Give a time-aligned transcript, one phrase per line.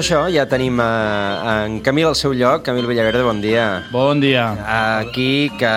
[0.00, 2.64] Això, ja tenim eh, en Camil al seu lloc.
[2.66, 3.66] Camil Villaverde, bon dia.
[3.92, 4.46] Bon dia.
[5.00, 5.70] Aquí que...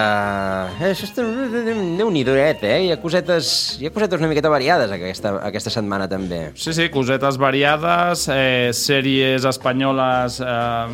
[0.79, 1.23] Eh, això està...
[1.23, 2.53] Déu-n'hi-do, eh?
[2.85, 3.49] Hi ha, cosetes,
[3.81, 6.41] hi ha cosetes una miqueta variades aquesta, aquesta setmana, també.
[6.59, 10.53] Sí, sí, cosetes variades, eh, sèries espanyoles eh,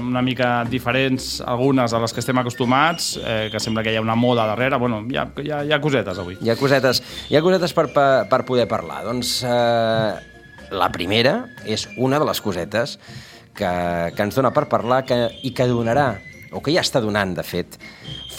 [0.10, 4.06] una mica diferents, algunes a les que estem acostumats, eh, que sembla que hi ha
[4.06, 4.82] una moda darrere.
[4.82, 6.40] Bueno, hi ha, hi ha, hi ha cosetes avui.
[6.42, 9.04] Hi ha cosetes, hi ha cosetes per, per, per poder parlar.
[9.08, 10.29] Doncs eh,
[10.72, 12.98] la primera és una de les cosetes
[13.56, 13.72] que,
[14.16, 16.14] que ens dona per parlar que, i que donarà,
[16.52, 17.78] o que ja està donant, de fet,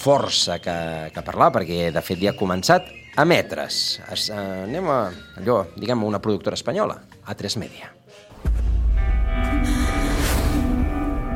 [0.01, 0.75] força que,
[1.15, 4.01] que parlar, perquè, de fet, ja ha començat a emetre's.
[4.13, 5.01] Es, eh, anem a,
[5.41, 7.93] allò, diguem, una productora espanyola, A3 Media.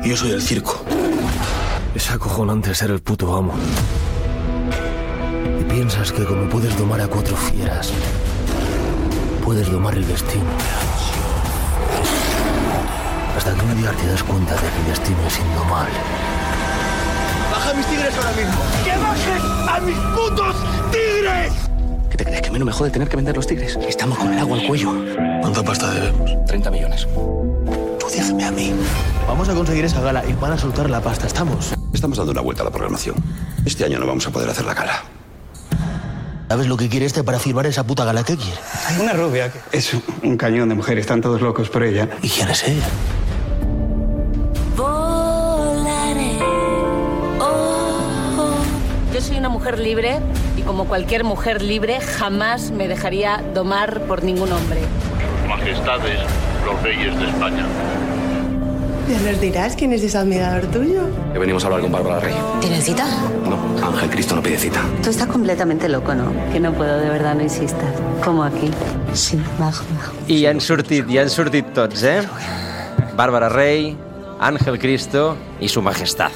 [0.05, 0.83] Yo soy el circo.
[1.95, 3.53] Es acojonante ser el puto amo.
[5.59, 7.91] Y piensas que como puedes domar a cuatro fieras,
[9.45, 10.43] puedes domar el destino.
[13.37, 15.93] Hasta que un día te das cuenta de que el destino es indomable.
[17.51, 18.55] ¡Baja a mis tigres ahora mismo!
[18.83, 20.55] ¡Que bajes a mis putos
[20.91, 21.53] tigres!
[22.09, 22.41] ¿Qué te crees?
[22.41, 23.77] ¿Que a mí no me jode tener que vender los tigres?
[23.87, 24.91] Estamos con el agua al cuello.
[25.41, 26.31] ¿Cuánta pasta debemos?
[26.47, 27.07] 30 millones.
[27.99, 28.73] Tú déjame a mí.
[29.27, 31.27] Vamos a conseguir esa gala y van a soltar la pasta.
[31.27, 31.75] ¿Estamos?
[31.93, 33.15] Estamos dando una vuelta a la programación.
[33.63, 35.03] Este año no vamos a poder hacer la gala.
[36.47, 38.23] ¿Sabes lo que quiere este para firmar esa puta gala?
[38.23, 38.57] ¿Qué quiere?
[38.87, 40.97] Hay una rubia que es un cañón de mujer.
[40.99, 42.07] Están todos locos por ella.
[42.21, 42.85] ¿Y quién es ella?
[44.77, 46.39] Volaré.
[47.39, 48.57] Oh.
[49.13, 50.19] Yo soy una mujer libre
[50.55, 54.81] y como cualquier mujer libre jamás me dejaría domar por ningún hombre.
[55.49, 56.19] Majestades,
[56.63, 57.65] los reyes de España.
[59.07, 61.03] ¿Ya nos dirás quién es ese admirador tuyo?
[61.31, 62.33] Que venimos a hablar con Bárbara Rey.
[62.59, 63.05] ¿Tienen cita?
[63.47, 64.81] No, Ángel Cristo no pide cita.
[65.03, 66.31] Tú estás completamente loco, ¿no?
[66.51, 67.93] Que no puedo, de verdad, no insistas.
[68.23, 68.71] Como aquí.
[69.13, 70.13] Sí, bajo, bajo.
[70.27, 72.23] I ja han sortit, ja han sortit tots, eh?
[73.15, 73.95] Bàrbara Rey,
[74.39, 76.31] Ángel Cristo i su majestad.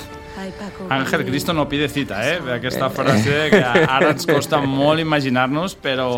[0.90, 2.40] Ángel Cristo no pide cita, eh?
[2.56, 6.10] Aquesta frase que ara ens costa molt imaginar-nos, però,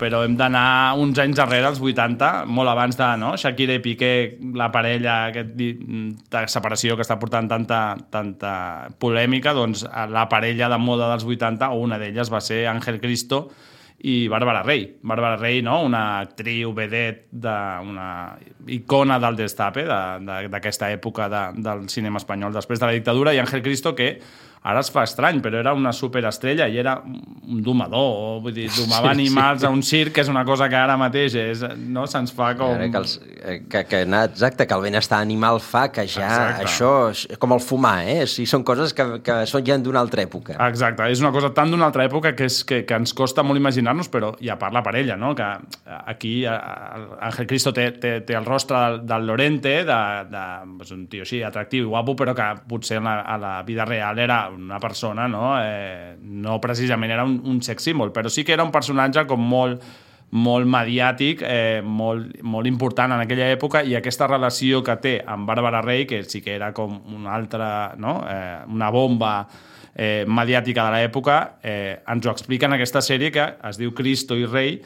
[0.00, 3.34] però hem d'anar uns anys darrere, als 80, molt abans de no?
[3.40, 4.12] Shakira i Piqué,
[4.56, 7.82] la parella, aquest, de separació que està portant tanta,
[8.14, 8.54] tanta
[9.02, 13.48] polèmica, doncs la parella de moda dels 80, o una d'elles va ser Ángel Cristo,
[14.04, 14.82] i Bàrbara Rey.
[15.02, 15.78] Bàrbara Rey, no?
[15.86, 17.54] una actriu vedet, de,
[17.88, 18.36] una
[18.68, 23.32] icona del destape de- de- d'aquesta època de, del cinema espanyol després de la dictadura,
[23.32, 24.18] i Ángel Cristo, que
[24.64, 29.10] ara es fa estrany, però era una superestrella i era un domador, vull dir, domava
[29.12, 29.26] Sí, sí.
[29.26, 32.06] animals a un circ, que és una cosa que ara mateix és, no?
[32.08, 32.78] se'ns fa com...
[32.80, 36.64] Que, els, eh, que, que, exacte, que el benestar animal fa que ja Exacte.
[36.64, 38.24] això és com el fumar, eh?
[38.30, 40.56] Sí, són coses que, que són ja d'una altra època.
[40.70, 43.60] Exacte, és una cosa tan d'una altra època que, és, que, que ens costa molt
[43.60, 45.34] imaginar-nos, però i a part la parella, no?
[45.36, 45.50] que
[46.06, 46.56] aquí eh,
[47.20, 50.00] Ángel Cristo té, té, té el rostre del, del Lorente, de,
[50.32, 50.46] de
[50.78, 53.84] pues, un tio així atractiu i guapo, però que potser a la, a la vida
[53.84, 58.44] real era una persona, no, eh, no precisament era un, un sex symbol, però sí
[58.44, 59.84] que era un personatge com molt
[60.34, 65.46] molt mediàtic, eh, molt, molt important en aquella època i aquesta relació que té amb
[65.46, 68.16] Bàrbara Rey, que sí que era com una altra, no?
[68.26, 69.46] eh, una bomba
[69.94, 74.34] eh, mediàtica de l'època, eh, ens ho explica en aquesta sèrie que es diu Cristo
[74.34, 74.80] i Rei,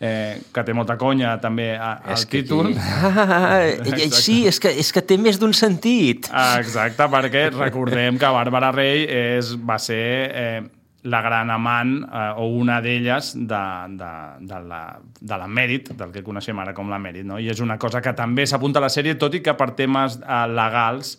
[0.00, 2.72] eh, que té molta conya també al És que títol.
[2.72, 6.28] aquí- Ah, eh, sí, és que, és que té més d'un sentit.
[6.32, 10.00] Ah, Exacte, perquè recordem que Bàrbara Rey és, va ser
[10.34, 10.62] eh,
[11.04, 13.62] la gran amant eh, o una d'elles de,
[14.00, 14.10] de,
[14.40, 14.82] de, la,
[15.20, 17.38] de la Mèrit, del que coneixem ara com la Mèrit, no?
[17.38, 20.16] i és una cosa que també s'apunta a la sèrie, tot i que per temes
[20.22, 21.18] eh, legals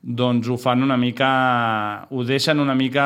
[0.00, 2.06] doncs ho fan una mica...
[2.08, 3.04] ho deixen una mica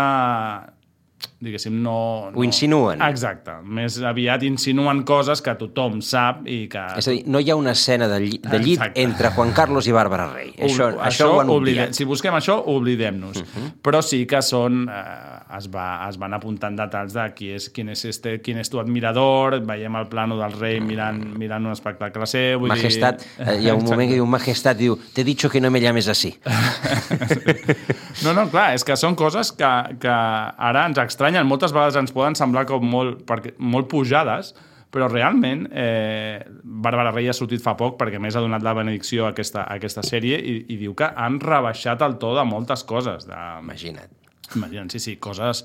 [1.43, 2.31] diguéssim, no...
[2.31, 2.39] no...
[2.39, 3.03] Ho insinuen.
[3.03, 3.59] Exacte.
[3.65, 6.83] Més aviat insinuen coses que tothom sap i que...
[7.01, 9.03] És a dir, no hi ha una escena de, lli de llit Exacte.
[9.03, 10.53] entre Juan Carlos i Bàrbara Rey.
[10.59, 11.93] Això, Ol- això, ho han oblidem.
[11.97, 13.43] Si busquem això, oblidem-nos.
[13.43, 13.73] Uh -huh.
[13.83, 14.87] Però sí que són...
[14.89, 18.71] Eh, es, va, es van apuntant detalls de qui és, quin, és este, quin és
[18.71, 22.59] tu admirador, veiem el plano del rei mirant, mirant un espectacle seu...
[22.63, 23.49] Vull Majestat, dir...
[23.49, 26.09] eh, hi ha un moment que diu Majestat, diu, t'he dicho que no me llames
[26.09, 26.35] así.
[28.23, 29.69] No, no, clar, és que són coses que,
[30.03, 30.99] que ara ens
[31.33, 31.49] extranyen.
[31.49, 34.55] Moltes vegades ens poden semblar com molt, perquè, molt pujades,
[34.93, 39.27] però realment eh, Bàrbara Rey ha sortit fa poc perquè més ha donat la benedicció
[39.27, 42.85] a aquesta, a aquesta sèrie i, i diu que han rebaixat el to de moltes
[42.85, 43.25] coses.
[43.27, 43.39] De...
[43.63, 44.13] Imagina't.
[44.57, 45.65] Imagina't, sí, sí, coses...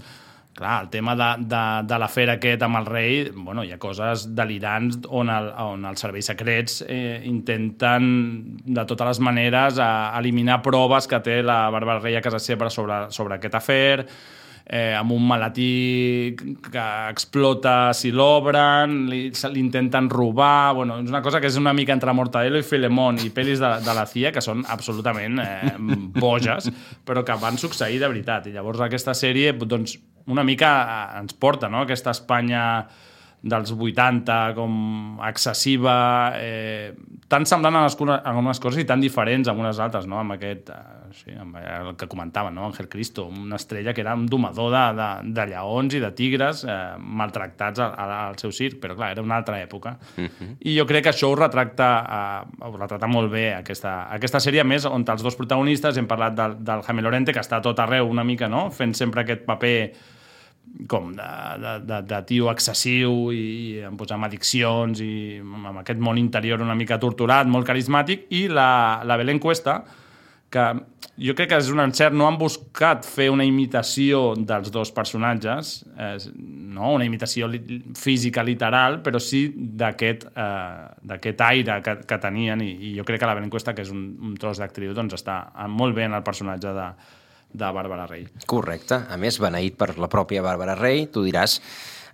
[0.57, 4.23] Clar, el tema de, de, de l'afer aquest amb el rei, bueno, hi ha coses
[4.33, 8.07] delirants on, el, on els serveis secrets eh, intenten
[8.65, 12.71] de totes les maneres a, eliminar proves que té la Bàrbara Rey a casa seva
[12.73, 14.07] sobre, sobre aquest afer,
[14.69, 19.21] eh, amb un malatí que explota si l'obren, li,
[19.53, 20.75] l'intenten robar...
[20.75, 23.71] Bueno, és una cosa que és una mica entre Mortadelo i Filemón i pel·lis de,
[23.85, 25.73] de la CIA que són absolutament eh,
[26.19, 26.67] boges,
[27.07, 28.51] però que van succeir de veritat.
[28.51, 29.95] I llavors aquesta sèrie doncs,
[30.27, 31.85] una mica eh, ens porta no?
[31.87, 32.63] aquesta Espanya
[33.41, 36.93] dels 80 com excessiva, eh,
[37.29, 37.85] tan semblant a
[38.25, 40.17] algunes coses i tan diferents amb unes altres, no?
[40.19, 42.65] amb aquest, eh, sí, amb el que comentaven, no?
[42.65, 46.63] Ángel Cristo, una estrella que era un domador de, de, de lleons i de tigres
[46.67, 49.97] eh, maltractats al, al seu circ, però clar, era una altra època.
[50.17, 50.29] Uh Mhm.
[50.39, 50.55] -huh.
[50.61, 54.61] I jo crec que això ho retracta, eh, ho retracta molt bé, aquesta, aquesta sèrie,
[54.61, 57.61] a més, on els dos protagonistes, hem parlat del, del Jaime Lorente, que està a
[57.61, 59.93] tot arreu una mica, no?, fent sempre aquest paper
[60.87, 61.29] com de,
[61.61, 63.45] de, de, de tio excessiu i,
[63.81, 68.47] i pues, amb addiccions i amb aquest món interior una mica torturat, molt carismàtic, i
[68.51, 69.81] la, la Belén Cuesta,
[70.53, 70.63] que
[71.17, 75.79] jo crec que és un encert, no han buscat fer una imitació dels dos personatges,
[75.97, 76.15] eh,
[76.77, 82.73] no una imitació li física literal, però sí d'aquest eh, aire que, que tenien, i,
[82.91, 85.41] i jo crec que la Belén Cuesta, que és un, un tros d'actriu, doncs està
[85.67, 86.91] molt bé en el personatge de,
[87.57, 88.27] de Bàrbara Rey.
[88.45, 89.03] Correcte.
[89.09, 91.59] A més, beneït per la pròpia Bàrbara Rey, tu diràs.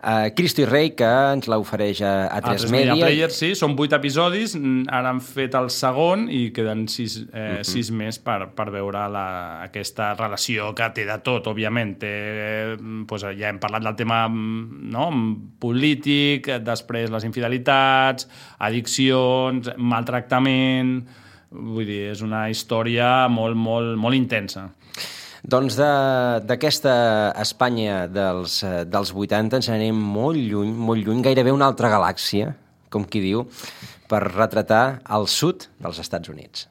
[0.03, 2.91] Uh, Cristo i Rei, que ens l'ofereix a, a 3 Media.
[2.91, 4.57] Media Players, sí, són 8 episodis,
[4.91, 7.69] ara han fet el segon i queden 6, eh, uh -huh.
[7.69, 11.95] 6 més per, per veure la, aquesta relació que té de tot, òbviament.
[12.03, 15.07] Té, eh, doncs ja hem parlat del tema no,
[15.59, 18.27] polític, després les infidelitats,
[18.59, 21.07] addiccions, maltractament...
[21.53, 24.71] Vull dir, és una història molt, molt, molt intensa.
[25.43, 26.93] Doncs d'aquesta
[27.41, 32.53] Espanya dels, eh, dels 80 ens anem molt lluny, molt lluny, gairebé una altra galàxia,
[32.89, 33.43] com qui diu,
[34.07, 36.69] per retratar el sud dels Estats Units.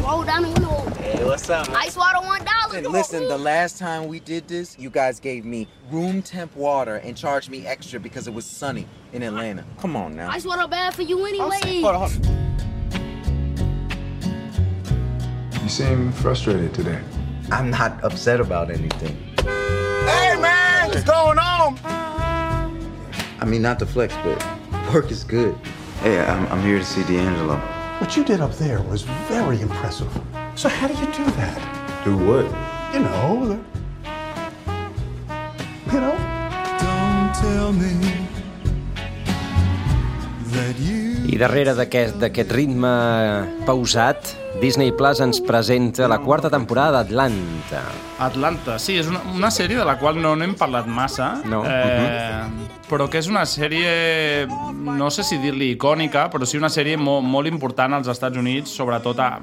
[0.00, 0.88] Roll down the window.
[0.96, 1.68] Hey, what's up?
[1.84, 2.80] Ice water, one dollar.
[2.80, 6.96] Listen, listen, the last time we did this, you guys gave me room temp water
[7.04, 9.64] and charged me extra because it was sunny in Atlanta.
[9.78, 10.30] Come on now.
[10.30, 11.82] Ice water bad for you anyway.
[11.82, 12.38] Hold on, hold on.
[15.68, 16.98] You seem frustrated today.
[17.52, 19.14] I'm not upset about anything.
[19.36, 21.76] Hey, man, what's going on?
[23.38, 24.42] I mean, not to flex, but
[24.94, 25.54] work is good.
[26.00, 27.56] Hey, I'm, I'm here to see D'Angelo.
[28.00, 30.10] What you did up there was very impressive.
[30.54, 31.60] So how do you do that?
[32.02, 32.46] Do what?
[32.94, 33.58] You know, the,
[35.92, 36.16] you know.
[36.80, 37.92] Don't tell me
[40.46, 42.90] that you I darrere d'aquest ritme
[43.66, 47.82] pausat, Disney Plus ens presenta la quarta temporada d'Atlanta.
[48.18, 51.62] Atlanta, sí, és una, una sèrie de la qual no n'hem parlat massa, no.
[51.62, 52.66] eh, uh -huh.
[52.90, 54.48] però que és una sèrie,
[54.82, 58.70] no sé si dir-li icònica, però sí una sèrie molt, molt important als Estats Units,
[58.70, 59.38] sobretot a,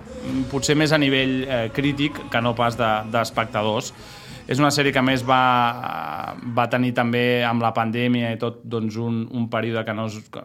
[0.51, 3.91] potser més a nivell eh, crític que no pas d'espectadors.
[3.91, 8.61] De, és una sèrie que més va, va tenir també amb la pandèmia i tot
[8.63, 10.43] doncs un, un període que, no es, que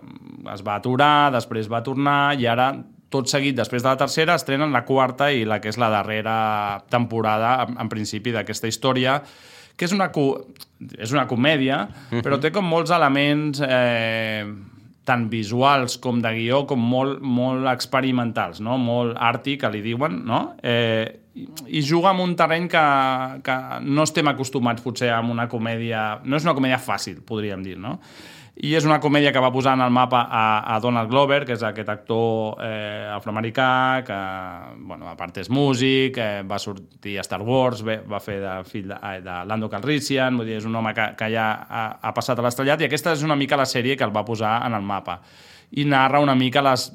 [0.55, 2.73] es va aturar, després va tornar i ara
[3.11, 6.85] tot seguit, després de la tercera, estrenen la quarta i la que és la darrera
[6.91, 9.21] temporada, en, en principi, d'aquesta història,
[9.77, 10.11] que és una,
[10.99, 12.23] és una comèdia, uh -huh.
[12.23, 14.45] però té com molts elements eh,
[15.05, 18.79] tant visuals com de guió, com molt, molt experimentals, no?
[18.79, 20.55] molt arti, que li diuen, no?
[20.63, 21.17] Eh,
[21.67, 22.85] i juga amb un terreny que,
[23.47, 26.21] que no estem acostumats potser amb una comèdia...
[26.25, 27.99] No és una comèdia fàcil, podríem dir, no?
[28.61, 30.43] I és una comèdia que va posar en el mapa a,
[30.75, 33.69] a Donald Glover, que és aquest actor eh, afroamericà,
[34.05, 34.19] que,
[34.85, 38.59] bueno, a part és músic, eh, va sortir a Star Wars, bé, va fer de
[38.69, 42.13] fill de, de Lando Calrissian, vull dir, és un home que, que ja ha, ha
[42.17, 44.77] passat a l'estrellat, i aquesta és una mica la sèrie que el va posar en
[44.77, 45.23] el mapa.
[45.81, 46.91] I narra una mica les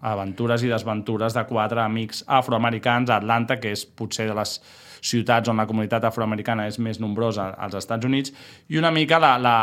[0.00, 4.58] aventures i desventures de quatre amics afroamericans a Atlanta, que és potser de les
[5.00, 8.32] ciutats on la comunitat afroamericana és més nombrosa als Estats Units,
[8.68, 9.54] i una mica la, la,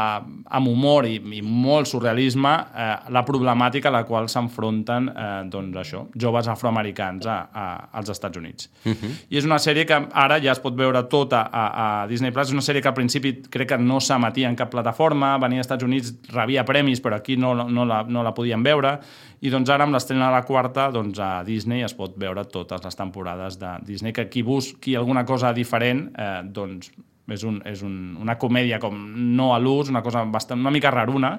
[0.58, 5.82] amb humor i, i molt surrealisme eh, la problemàtica a la qual s'enfronten eh, doncs
[5.84, 7.68] això, joves afroamericans a, a,
[8.00, 8.70] als Estats Units.
[8.84, 9.14] Uh -huh.
[9.30, 11.66] I és una sèrie que ara ja es pot veure tota a,
[12.04, 12.32] a Disney+.
[12.32, 12.48] Plus.
[12.48, 15.68] És una sèrie que al principi crec que no s'emetia en cap plataforma, venia als
[15.68, 19.00] Estats Units, rebia premis, però aquí no, no, la, no la podien veure,
[19.42, 22.84] i doncs ara amb l'estrena de la quarta doncs a Disney es pot veure totes
[22.84, 26.92] les temporades de Disney, que qui busqui alguna cosa diferent, eh, doncs
[27.28, 28.98] és, un, és un, una comèdia com
[29.38, 31.38] no a l'ús, una cosa bastant, una mica raruna,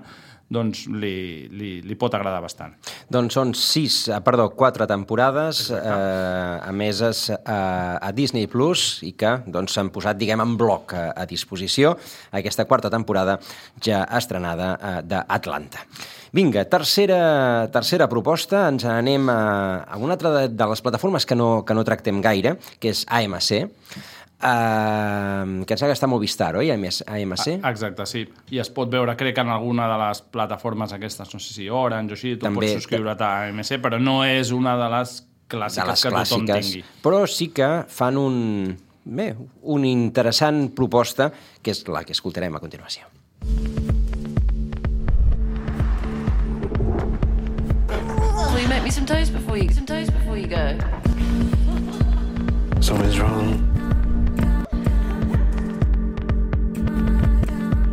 [0.48, 2.74] doncs li, li, li pot agradar bastant.
[3.12, 7.58] Doncs són sis, eh, perdó, quatre temporades eh, emeses a,
[8.00, 11.94] a Disney Plus i que doncs, s'han posat, diguem, en bloc a, a disposició
[12.32, 13.38] aquesta quarta temporada
[13.84, 15.84] ja estrenada eh, d'Atlanta.
[16.32, 19.40] Vinga, tercera, tercera proposta, ens anem a,
[19.88, 23.06] a una altra de, de les plataformes que no, que no tractem gaire, que és
[23.08, 23.64] AMC,
[24.38, 26.68] Uh, que em sembla que està a Movistar, oi?
[26.70, 27.00] AMC?
[27.10, 28.20] Ah, exacte, sí.
[28.54, 32.14] I es pot veure, crec, en alguna de les plataformes aquestes, no sé si Orange
[32.14, 35.16] o així, tu També, pots subscriure't a AMC, però no és una de les
[35.50, 36.84] clàssiques de les que tothom clàssiques, tingui.
[37.02, 38.36] però sí que fan un,
[39.02, 39.32] bé,
[39.74, 43.10] una interessant proposta, que és la que escoltarem a continuació.
[48.54, 50.78] Will you make me some toast before you some toast before you go?
[52.80, 53.77] Something's wrong.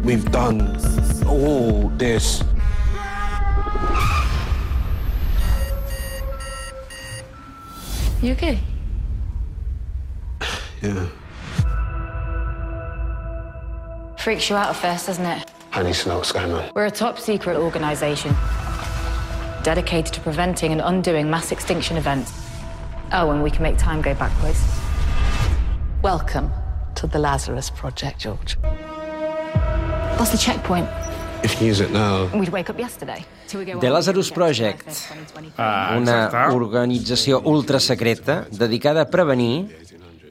[0.05, 0.61] We've done
[1.25, 2.43] all this.
[8.21, 8.59] You okay?
[10.83, 11.07] Yeah.
[14.19, 15.51] Freaks you out at first, doesn't it?
[15.73, 16.71] I need to know what's going on.
[16.75, 18.35] We're a top secret organization
[19.63, 22.31] dedicated to preventing and undoing mass extinction events.
[23.11, 24.63] Oh, and we can make time go backwards.
[26.03, 26.51] Welcome
[26.93, 28.55] to the Lazarus Project, George.
[30.17, 30.87] That's the checkpoint.
[31.43, 33.25] If you use it now, We'd wake up yesterday.
[33.51, 33.89] The.
[33.89, 34.87] Lazarus Project,
[35.57, 39.67] Ah, una organització ultrasecreta dedicada a prevenir,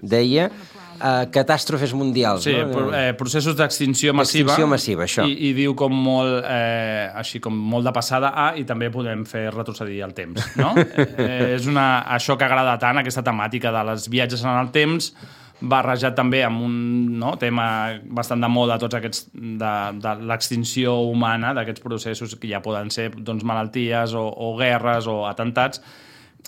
[0.03, 2.43] deia, uh, catàstrofes mundials.
[2.45, 2.71] Sí, no?
[2.73, 4.49] pro- eh, processos d'extinció massiva.
[4.51, 5.25] D'extinció massiva, això.
[5.29, 9.25] I, I diu com molt, eh, així com molt de passada a, i també podem
[9.25, 10.75] fer retrocedir el temps, no?
[10.97, 15.13] eh, és una, això que agrada tant, aquesta temàtica de les viatges en el temps,
[15.61, 16.73] barrejat també amb un
[17.19, 17.67] no, tema
[18.05, 23.11] bastant de moda, tots aquests de, de l'extinció humana, d'aquests processos que ja poden ser
[23.15, 25.81] doncs, malalties o, o guerres o atentats,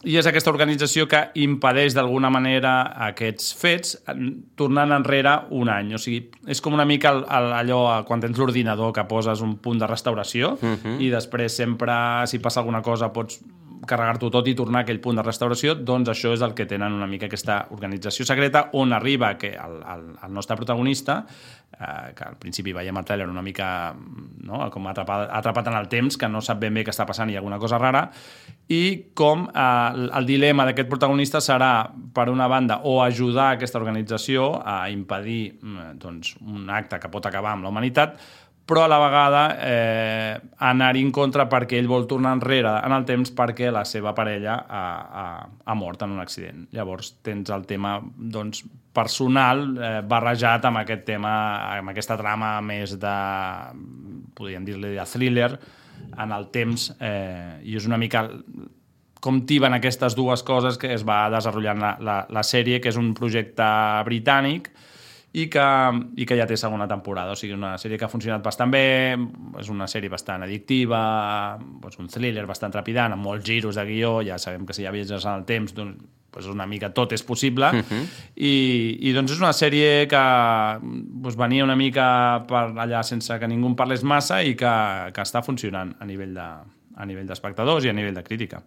[0.05, 3.95] i és aquesta organització que impedeix d'alguna manera aquests fets
[4.55, 5.95] tornant enrere un any.
[5.97, 9.57] O sigui, és com una mica el, el, allò quan tens l'ordinador que poses un
[9.57, 11.01] punt de restauració Mhm.
[11.01, 11.95] i després sempre,
[12.27, 13.41] si passa alguna cosa, pots
[13.89, 16.95] carregar-t'ho tot i tornar a aquell punt de restauració, doncs això és el que tenen
[16.97, 21.21] una mica aquesta organització secreta on arriba que el, el, el nostre protagonista,
[21.73, 25.91] eh, que al principi veiem el trailer una mica no, com atrapat, atrapat en el
[25.93, 28.07] temps, que no sap ben bé què està passant i alguna cosa rara,
[28.69, 28.83] i
[29.15, 31.73] com eh, el, el dilema d'aquest protagonista serà,
[32.15, 37.27] per una banda, o ajudar aquesta organització a impedir mm, doncs, un acte que pot
[37.29, 38.19] acabar amb la humanitat,
[38.67, 43.05] però a la vegada eh, anar-hi en contra perquè ell vol tornar enrere en el
[43.07, 45.27] temps perquè la seva parella ha, ha,
[45.63, 46.67] ha mort en un accident.
[46.75, 48.65] Llavors tens el tema doncs,
[48.97, 51.33] personal eh, barrejat amb aquest tema,
[51.77, 53.19] amb aquesta trama més de,
[54.35, 55.53] podríem dir-li, de thriller
[56.19, 58.27] en el temps eh, i és una mica
[59.23, 62.99] com tiben aquestes dues coses que es va desenvolupant la, la, la sèrie, que és
[62.99, 63.67] un projecte
[64.07, 64.73] britànic
[65.37, 65.65] i que,
[66.17, 67.35] i que ja té segona temporada.
[67.35, 68.87] O sigui, una sèrie que ha funcionat bastant bé,
[69.61, 71.01] és una sèrie bastant addictiva,
[71.83, 74.95] doncs un thriller bastant trepidant, amb molts giros de guió, ja sabem que si ha
[74.95, 76.01] viatges en el temps, doncs,
[76.33, 77.69] doncs una mica tot és possible.
[77.73, 78.09] Mhm.
[78.37, 78.55] I,
[79.11, 80.25] I doncs és una sèrie que
[80.81, 82.07] doncs, venia una mica
[82.49, 84.73] per allà sense que ningú en parlés massa i que,
[85.13, 86.49] que està funcionant a nivell de
[86.97, 88.63] a nivell d'espectadors i a nivell de crítica.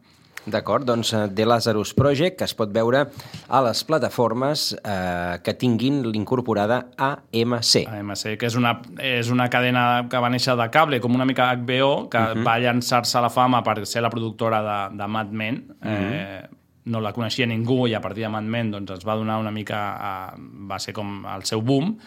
[0.46, 3.04] D'acord, doncs eh, The Lazarus Project, que es pot veure
[3.50, 7.84] a les plataformes eh, que tinguin l'incorporada AMC.
[7.88, 11.52] AMC, que és una, és una cadena que va néixer de cable, com una mica
[11.52, 12.40] HBO, que uh Mhm.
[12.42, 12.46] -huh.
[12.48, 15.56] va llançar-se a la fama per ser la productora de, de Mad Men.
[15.84, 15.94] Uh Mhm.
[15.94, 16.14] -huh.
[16.14, 16.48] eh,
[16.86, 19.52] no la coneixia ningú i a partir de Mad Men doncs, es va donar una
[19.52, 19.96] mica...
[20.00, 21.98] A, va ser com el seu boom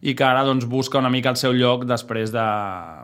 [0.00, 2.44] i que ara doncs, busca una mica el seu lloc després de...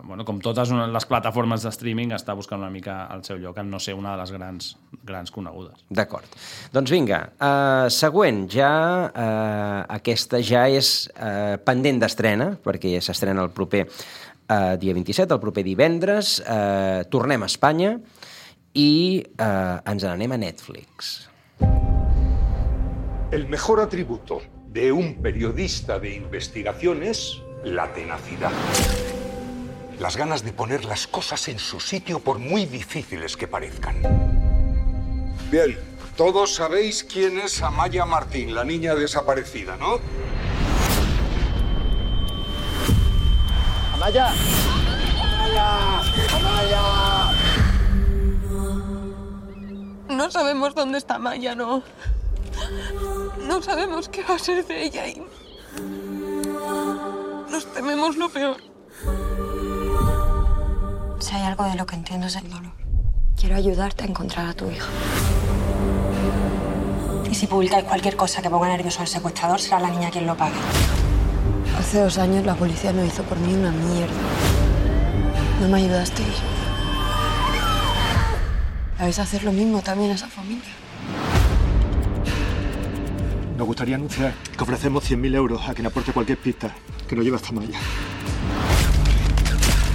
[0.07, 3.71] Bueno, com totes les plataformes de streaming, està buscant una mica el seu lloc en
[3.73, 4.69] no ser una de les grans,
[5.03, 5.83] grans conegudes.
[5.91, 6.39] D'acord.
[6.75, 8.71] Doncs vinga, uh, següent, ja
[9.09, 15.35] uh, aquesta ja és uh, pendent d'estrena, perquè ja s'estrena el proper uh, dia 27,
[15.35, 16.39] el proper divendres.
[16.47, 17.97] Uh, tornem a Espanya
[18.79, 21.17] i uh, ens n'anem a Netflix.
[23.35, 24.39] El mejor atributo
[24.75, 28.51] de un periodista de investigación es la tenacidad.
[30.01, 33.95] Las ganas de poner las cosas en su sitio por muy difíciles que parezcan.
[35.49, 35.79] Bien,
[36.17, 40.01] todos sabéis quién es Amaya Martín, la niña desaparecida, ¿no?
[43.95, 44.33] ¡Amaya!
[45.23, 46.01] ¡Amaya!
[46.35, 47.33] ¡Amaya!
[50.09, 51.85] No sabemos dónde está Maya, no.
[53.47, 55.23] No sabemos qué va a ser de ella y...
[57.49, 58.57] Todos tememos lo peor.
[61.21, 62.73] Si hay algo de lo que entiendo es el dolor.
[63.39, 64.89] Quiero ayudarte a encontrar a tu hija.
[67.31, 70.37] Y si publicáis cualquier cosa que ponga nervioso al secuestrador, será la niña quien lo
[70.37, 70.55] pague.
[71.79, 74.15] Hace dos años la policía no hizo por mí una mierda.
[75.61, 76.37] No me ayudasteis.
[78.99, 80.84] ¿Vais a hacer lo mismo también a esa familia?
[83.57, 86.75] Nos gustaría anunciar que ofrecemos 100.000 euros a quien aporte cualquier pista
[87.09, 87.79] que nos lleve hasta Maya.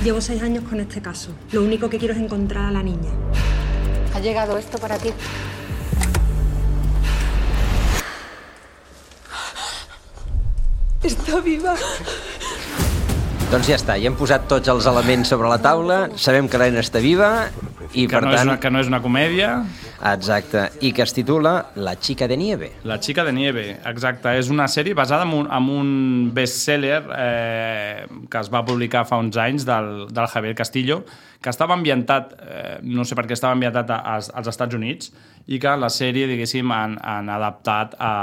[0.04, 1.32] Llevo seis años con este caso.
[1.52, 3.10] Lo único que quiero es encontrar a la niña.
[4.14, 5.10] Ha llegado esto para ti.
[11.04, 11.76] Está viva.
[13.50, 16.84] Doncs ja està, ja hem posat tots els elements sobre la taula, sabem que l'Helena
[16.86, 17.48] està viva
[17.96, 18.52] i, que per no és tant...
[18.52, 19.56] una, que no és una comèdia.
[20.00, 22.72] Exacte, i que es titula La chica de nieve.
[22.88, 24.32] La chica de nieve, exacte.
[24.40, 25.90] És una sèrie basada en un, en un
[26.34, 31.02] bestseller eh, que es va publicar fa uns anys del, del Javier Castillo,
[31.44, 35.12] que estava ambientat, eh, no sé per què estava ambientat als, als Estats Units,
[35.48, 38.14] i que la sèrie, diguéssim, han, han adaptat a,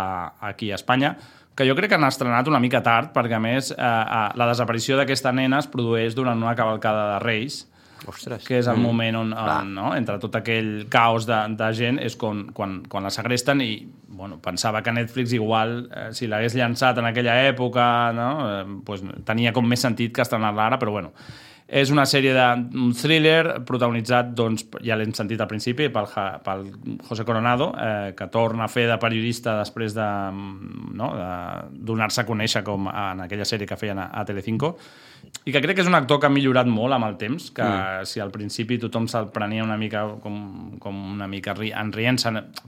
[0.49, 1.17] aquí a Espanya,
[1.57, 4.49] que jo crec que han estrenat una mica tard, perquè a més eh, eh, la
[4.49, 7.65] desaparició d'aquesta nena es produeix durant una cavalcada de Reis,
[8.07, 8.45] Ostres.
[8.45, 8.83] que és el Mm.
[8.83, 9.95] moment on, on no?
[9.97, 14.39] entre tot aquell caos de, de gent és quan, quan, quan la segresten i bueno,
[14.41, 18.31] pensava que Netflix igual eh, si l'hagués llançat en aquella època no?
[18.51, 21.13] eh, pues, tenia com més sentit que estrenar-la ara, però bueno
[21.67, 22.43] és una sèrie de
[22.79, 26.07] un thriller protagonitzat, doncs, ja l'hem sentit al principi, pel,
[26.47, 26.61] pel
[27.09, 30.07] José Coronado, eh, que torna a fer de periodista després de,
[30.95, 34.77] no, de donar-se a conèixer com en aquella sèrie que feien a, a Telecinco,
[35.47, 37.65] i que crec que és un actor que ha millorat molt amb el temps, que
[37.65, 38.07] mm.
[38.11, 40.39] si al principi tothom se'l prenia una mica com,
[40.83, 42.19] com una mica ri, en rient,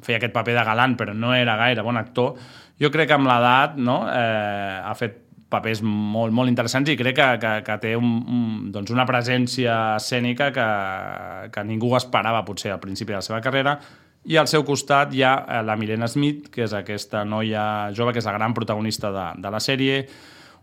[0.05, 2.37] feia aquest paper de galant, però no era gaire bon actor,
[2.79, 7.17] jo crec que amb l'edat no, eh, ha fet papers molt, molt interessants i crec
[7.17, 10.67] que, que, que té un, un, doncs una presència escènica que,
[11.55, 13.79] que ningú esperava potser al principi de la seva carrera
[14.29, 17.63] i al seu costat hi ha eh, la Milena Smith, que és aquesta noia
[17.97, 20.03] jove, que és la gran protagonista de, de la sèrie,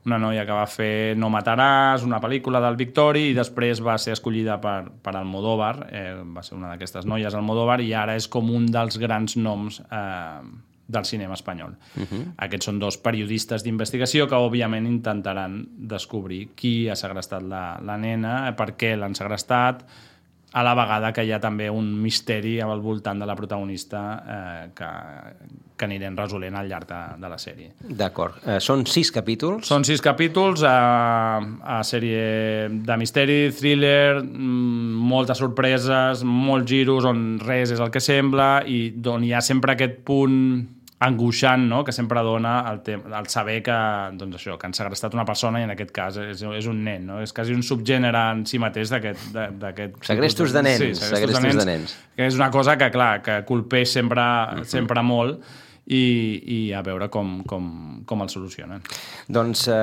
[0.05, 4.13] una noia que va fer No mataràs, una pel·lícula del Victori, i després va ser
[4.13, 8.51] escollida per, per Almodóvar, eh, va ser una d'aquestes noies Almodóvar, i ara és com
[8.53, 10.45] un dels grans noms eh,
[10.87, 11.73] del cinema espanyol.
[11.97, 12.23] Uh -huh.
[12.37, 18.53] Aquests són dos periodistes d'investigació que, òbviament, intentaran descobrir qui ha segrestat la, la nena,
[18.55, 19.85] per què l'han segrestat,
[20.55, 24.67] a la vegada que hi ha també un misteri al voltant de la protagonista eh,
[24.75, 24.91] que,
[25.75, 27.73] que anirem resolent al llarg de, de la sèrie.
[27.83, 28.37] D'acord.
[28.47, 29.67] Eh, són sis capítols.
[29.67, 30.77] Són sis capítols a,
[31.75, 37.99] a sèrie de misteri, thriller, mm, moltes sorpreses, molts giros on res és el que
[37.99, 38.79] sembla i
[39.11, 40.39] on hi ha sempre aquest punt
[41.03, 41.81] angoixant no?
[41.83, 43.75] que sempre dona el, el saber que,
[44.15, 47.03] doncs això, que han segrestat una persona i en aquest cas és, és un nen,
[47.09, 47.19] no?
[47.23, 49.99] és quasi un subgènere en si mateix d'aquest...
[50.07, 51.59] Segrestos de nens, Sí, segrestos de nens.
[51.59, 51.97] de nens.
[52.15, 54.67] Que és una cosa que, clar, que colpeix sempre, uh -huh.
[54.71, 55.43] sempre molt
[55.85, 56.03] i,
[56.45, 57.67] i a veure com, com,
[58.07, 58.81] com el solucionen.
[59.27, 59.75] Doncs eh,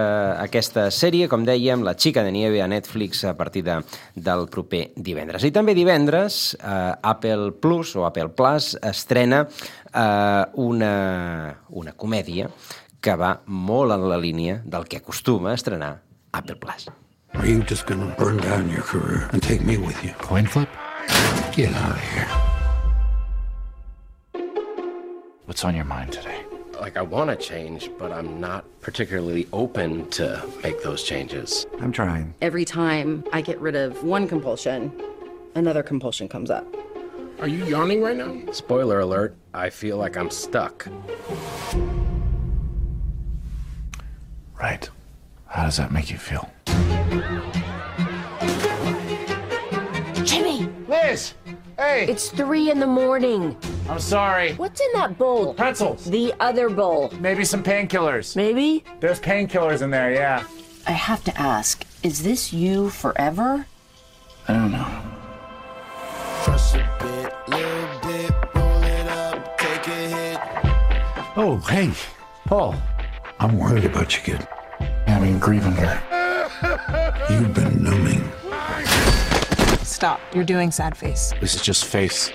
[0.42, 3.78] aquesta sèrie, com dèiem, La xica de nieve a Netflix a partir de,
[4.14, 5.46] del proper divendres.
[5.46, 10.94] I també divendres eh, Apple Plus o Apple Plus estrena eh, una,
[11.70, 12.50] una comèdia
[13.02, 15.96] que va molt en la línia del que acostuma a estrenar
[16.32, 16.88] Apple Plus.
[17.34, 20.12] Are you just gonna burn down your career and take me with you?
[20.20, 20.68] Coin flip?
[21.56, 22.41] Get out of here.
[25.52, 26.46] What's on your mind today?
[26.80, 31.66] Like, I want to change, but I'm not particularly open to make those changes.
[31.78, 32.32] I'm trying.
[32.40, 34.90] Every time I get rid of one compulsion,
[35.54, 36.66] another compulsion comes up.
[37.38, 38.50] Are you yawning right now?
[38.50, 40.88] Spoiler alert, I feel like I'm stuck.
[44.58, 44.88] Right.
[45.48, 46.50] How does that make you feel?
[50.24, 50.66] Jimmy!
[50.88, 51.34] Liz!
[51.76, 52.06] Hey!
[52.08, 53.54] It's three in the morning.
[53.88, 54.54] I'm sorry.
[54.54, 55.54] What's in that bowl?
[55.54, 56.04] Pretzels.
[56.04, 57.12] The other bowl.
[57.20, 58.36] Maybe some painkillers.
[58.36, 58.84] Maybe?
[59.00, 60.44] There's painkillers in there, yeah.
[60.86, 63.66] I have to ask, is this you forever?
[64.48, 65.12] I don't know.
[71.34, 71.90] Oh, hey,
[72.44, 72.74] Paul.
[73.38, 74.46] I'm worried about you, kid.
[74.80, 76.02] Yeah, I mean, grieving here.
[77.30, 78.30] You've been numbing.
[79.82, 80.20] Stop.
[80.34, 81.32] You're doing sad face.
[81.40, 82.30] This is just face.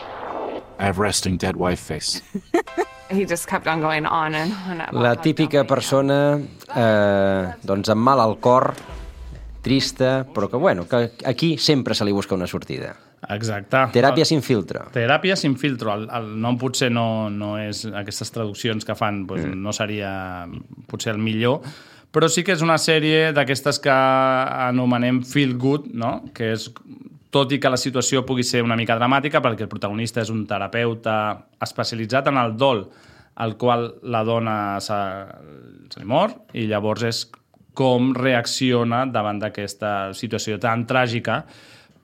[0.79, 2.21] I have resting dead wife face.
[3.09, 5.01] He just kept on going on and on.
[5.01, 6.37] La típica persona
[6.75, 8.73] eh, doncs amb mal al cor,
[9.63, 12.95] trista, però que, bueno, que aquí sempre se li busca una sortida.
[13.29, 13.79] Exacte.
[13.95, 14.85] Teràpia sin filtro.
[14.93, 15.93] Teràpia sin filtro.
[15.95, 17.85] El, el nom potser no, no és...
[17.87, 19.63] Aquestes traduccions que fan doncs, mm.
[19.63, 20.11] no seria
[20.91, 21.63] potser el millor,
[22.13, 26.19] però sí que és una sèrie d'aquestes que anomenem feel good, no?
[26.35, 26.69] que és
[27.29, 30.45] tot i que la situació pugui ser una mica dramàtica, perquè el protagonista és un
[30.47, 31.17] terapeuta
[31.63, 32.85] especialitzat en el dol,
[33.37, 34.97] al qual la dona se,
[35.91, 37.25] se li mor, i llavors és
[37.77, 41.43] com reacciona davant d'aquesta situació tan tràgica,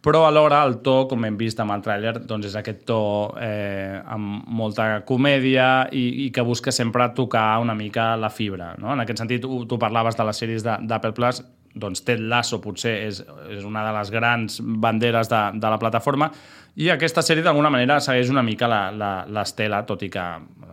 [0.04, 3.00] però alhora el to, com hem vist amb el tràiler, doncs és aquest to
[3.40, 8.74] eh, amb molta comèdia i, i que busca sempre tocar una mica la fibra.
[8.84, 8.92] No?
[8.92, 11.40] En aquest sentit, tu, parlaves de les sèries d'Apple Plus,
[11.74, 16.30] doncs Ted Lasso potser és, és una de les grans banderes de, de la plataforma
[16.76, 20.26] i aquesta sèrie d'alguna manera segueix una mica l'estela, tot i que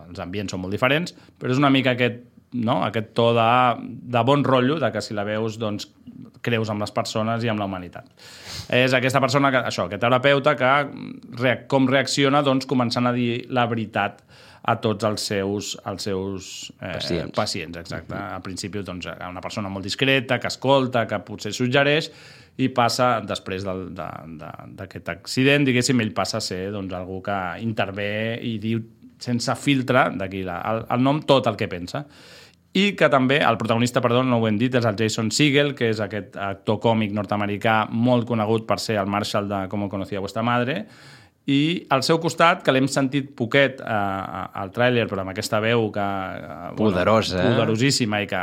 [0.07, 2.81] els ambients són molt diferents, però és una mica aquest no?
[2.83, 3.49] aquest to de,
[4.11, 5.87] de bon rotllo, de que si la veus doncs,
[6.43, 8.09] creus amb les persones i amb la humanitat.
[8.73, 13.67] És aquesta persona, que, això, aquest terapeuta, que com reacciona doncs, començant a dir la
[13.71, 14.23] veritat
[14.61, 17.35] a tots els seus, els seus eh, pacients.
[17.35, 18.13] pacients exacte.
[18.13, 18.35] Uh -huh.
[18.35, 22.11] Al principi, doncs, una persona molt discreta, que escolta, que potser suggereix,
[22.57, 27.59] i passa, després d'aquest de, de, accident, diguéssim, ell passa a ser doncs, algú que
[27.61, 28.81] intervé i diu
[29.17, 32.05] sense filtre, d'aquí el, el nom, tot el que pensa
[32.73, 35.89] i que també, el protagonista, perdó, no ho hem dit, és el Jason Segel, que
[35.91, 40.43] és aquest actor còmic nord-americà molt conegut per ser el Marshall de Com conocía vuestra
[40.43, 40.85] madre,
[41.49, 45.87] i al seu costat, que l'hem sentit poquet eh, al tràiler, però amb aquesta veu
[45.93, 46.05] que...
[46.37, 47.39] Eh, Poderosa.
[47.39, 48.41] Bueno, poderosíssima i que,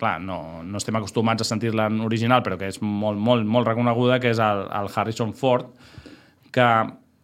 [0.00, 3.68] clar, no, no estem acostumats a sentir-la en original, però que és molt, molt, molt
[3.68, 5.68] reconeguda, que és el, el Harrison Ford,
[6.52, 6.70] que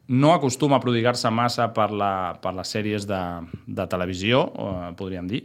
[0.08, 3.22] no acostuma a prodigar-se massa per, la, per les sèries de,
[3.64, 5.42] de televisió, eh, podríem dir,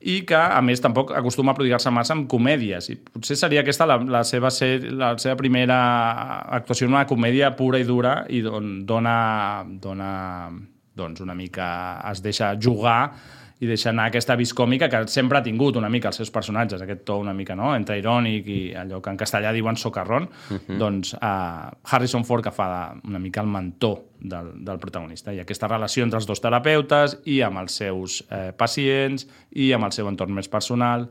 [0.00, 2.88] i que, a més, tampoc acostuma a prodigar-se massa amb comèdies.
[2.92, 5.80] I potser seria aquesta la, la, seva, ser, la seva primera
[6.56, 9.16] actuació en una comèdia pura i dura i don, dona,
[9.82, 10.12] dona
[10.96, 11.68] doncs una mica...
[12.10, 13.12] es deixa jugar
[13.60, 16.80] i deixa anar aquesta vis còmica que sempre ha tingut una mica els seus personatges,
[16.80, 17.74] aquest to una mica no?
[17.76, 20.78] entre irònic i allò que en castellà diuen socarrón, uh -huh.
[20.78, 25.32] doncs uh, Harrison Ford que fa una mica el mentor del, del protagonista.
[25.32, 29.84] I aquesta relació entre els dos terapeutes i amb els seus eh, pacients i amb
[29.84, 31.08] el seu entorn més personal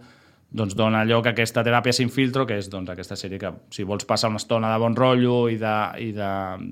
[0.51, 3.83] doncs dona lloc a aquesta teràpia sin filtro, que és doncs, aquesta sèrie que si
[3.83, 6.31] vols passar una estona de bon rotllo i de, i de,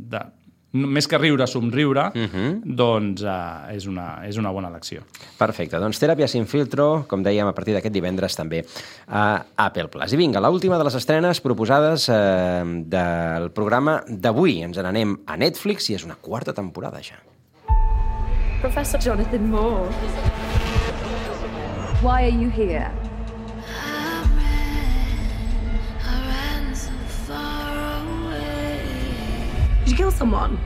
[0.09, 0.21] de
[0.71, 2.61] més que riure, somriure, uh -huh.
[2.63, 5.01] doncs uh, és, una, és una bona elecció.
[5.37, 5.79] Perfecte.
[5.79, 8.65] Doncs Teràpia sin filtro, com dèiem, a partir d'aquest divendres també
[9.07, 10.13] a Apple Plus.
[10.13, 14.61] I vinga, l'última de les estrenes proposades eh, del programa d'avui.
[14.61, 17.15] Ens n'anem a Netflix i és una quarta temporada ja.
[18.61, 19.93] Professor Jonathan Moore.
[22.01, 23.06] Why are you here?
[29.97, 30.59] Kill someone?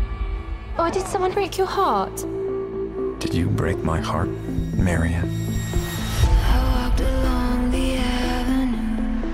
[0.78, 2.18] Or did someone break your heart?
[3.20, 4.28] Did you break my heart,
[4.76, 5.30] Marion?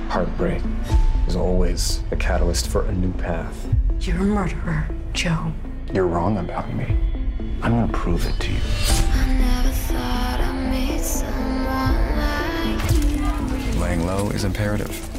[0.09, 0.61] Heartbreak
[1.27, 3.67] is always a catalyst for a new path.
[4.01, 5.51] You're a murderer, Joe.
[5.91, 6.85] You're wrong about me.
[7.63, 8.61] I'm gonna prove it to you.
[9.13, 13.81] I never thought I made someone like you.
[13.81, 15.16] Laying low is imperative.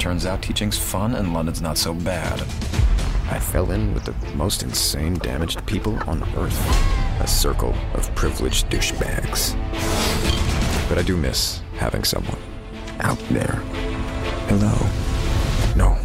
[0.00, 2.40] Turns out teaching's fun and London's not so bad.
[3.30, 7.20] I fell in with the most insane, damaged people on Earth.
[7.20, 9.54] A circle of privileged douchebags.
[10.88, 12.38] But I do miss having someone
[13.00, 13.56] out there.
[14.48, 14.74] Hello.
[15.76, 15.98] No.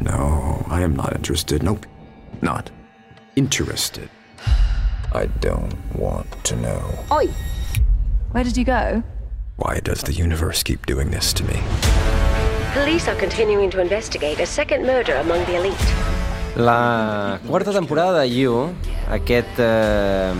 [0.00, 1.62] No, I am not interested.
[1.62, 1.84] Nope.
[2.40, 2.70] Not
[3.36, 4.08] interested.
[5.12, 6.98] I don't want to know.
[7.12, 7.26] Oi!
[8.30, 9.02] Where did you go?
[9.56, 11.60] Why does the universe keep doing this to me?
[12.76, 15.86] Police are continuing to investigate a second murder among the elite.
[16.56, 18.68] La quarta temporada de You,
[19.08, 20.34] aquest eh,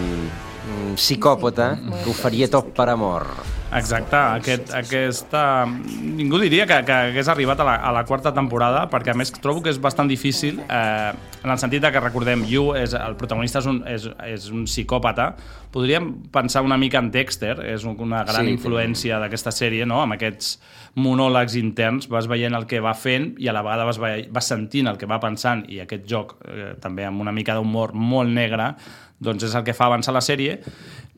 [1.00, 3.24] psicòpata que ho faria tot per amor.
[3.76, 5.40] Exacte, aquest, aquesta...
[5.66, 9.34] Ningú diria que, que hagués arribat a la, a la quarta temporada, perquè a més
[9.34, 11.12] trobo que és bastant difícil, eh,
[11.42, 14.64] en el sentit de que recordem, Yu, és, el protagonista és un, és, és un
[14.64, 15.28] psicòpata,
[15.74, 20.00] podríem pensar una mica en Dexter, és una gran sí, influència d'aquesta sèrie, no?
[20.06, 20.56] amb aquests
[20.96, 24.00] monòlegs interns, vas veient el que va fent i a la vegada vas,
[24.32, 27.92] vas sentint el que va pensant, i aquest joc, eh, també amb una mica d'humor
[27.92, 28.72] molt negre,
[29.20, 30.58] doncs és el que fa avançar la sèrie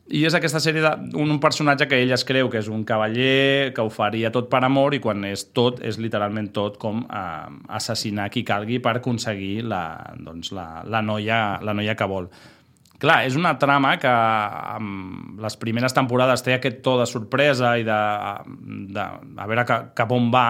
[0.09, 3.71] i és aquesta sèrie d'un un personatge que ell es creu que és un cavaller,
[3.75, 7.49] que ho faria tot per amor i quan és tot, és literalment tot com eh,
[7.77, 9.83] assassinar qui calgui per aconseguir la,
[10.17, 12.29] doncs, la, la, noia, la noia que vol.
[12.99, 17.85] Clar, és una trama que amb les primeres temporades té aquest to de sorpresa i
[17.87, 18.01] de,
[18.91, 19.05] de
[19.39, 19.63] a veure
[19.95, 20.47] cap on va,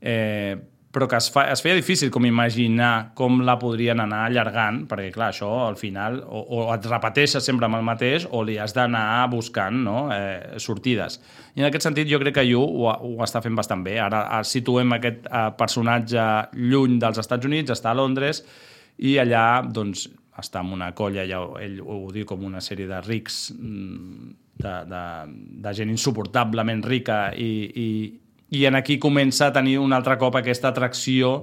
[0.00, 0.56] eh,
[0.98, 5.12] però que es, fa, es feia difícil com imaginar com la podrien anar allargant, perquè
[5.14, 8.74] clar, això al final o, o et repeteixes sempre amb el mateix o li has
[8.74, 10.08] d'anar buscant no?
[10.10, 11.20] eh, sortides.
[11.54, 13.94] I en aquest sentit jo crec que Yu ho, ho està fent bastant bé.
[14.02, 16.26] Ara, ara situem aquest eh, personatge
[16.58, 18.42] lluny dels Estats Units, està a Londres,
[18.98, 20.08] i allà doncs,
[20.38, 24.74] està en una colla, ja ell ho diu com una sèrie de rics, mm, de,
[24.90, 25.04] de,
[25.62, 27.90] de gent insuportablement rica i, i,
[28.50, 31.42] i en aquí comença a tenir un altre cop aquesta atracció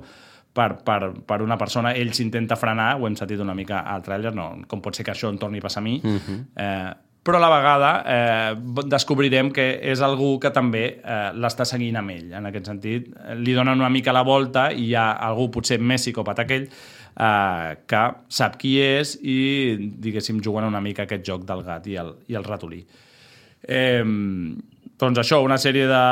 [0.55, 4.31] per, per, per una persona, ell s'intenta frenar, ho hem sentit una mica al tràiler,
[4.33, 6.37] no, com pot ser que això em torni a passar a mi, uh -huh.
[6.55, 6.93] eh,
[7.25, 12.11] però a la vegada eh, descobrirem que és algú que també eh, l'està seguint amb
[12.11, 12.33] ell.
[12.33, 13.07] En aquest sentit,
[13.39, 16.67] li donen una mica la volta i hi ha algú potser més psicòpata que ell
[16.69, 21.95] eh, que sap qui és i, diguéssim, juguen una mica aquest joc del gat i
[21.95, 22.85] el, i el ratolí.
[23.67, 24.03] Eh,
[24.97, 26.03] doncs això, una sèrie de...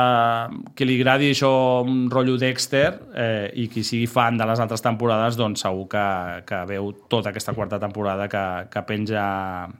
[0.76, 1.50] que li agradi això,
[1.86, 6.04] un rotllo Dexter, eh, i qui sigui fan de les altres temporades, doncs segur que,
[6.44, 9.24] que veu tota aquesta quarta temporada que, que penja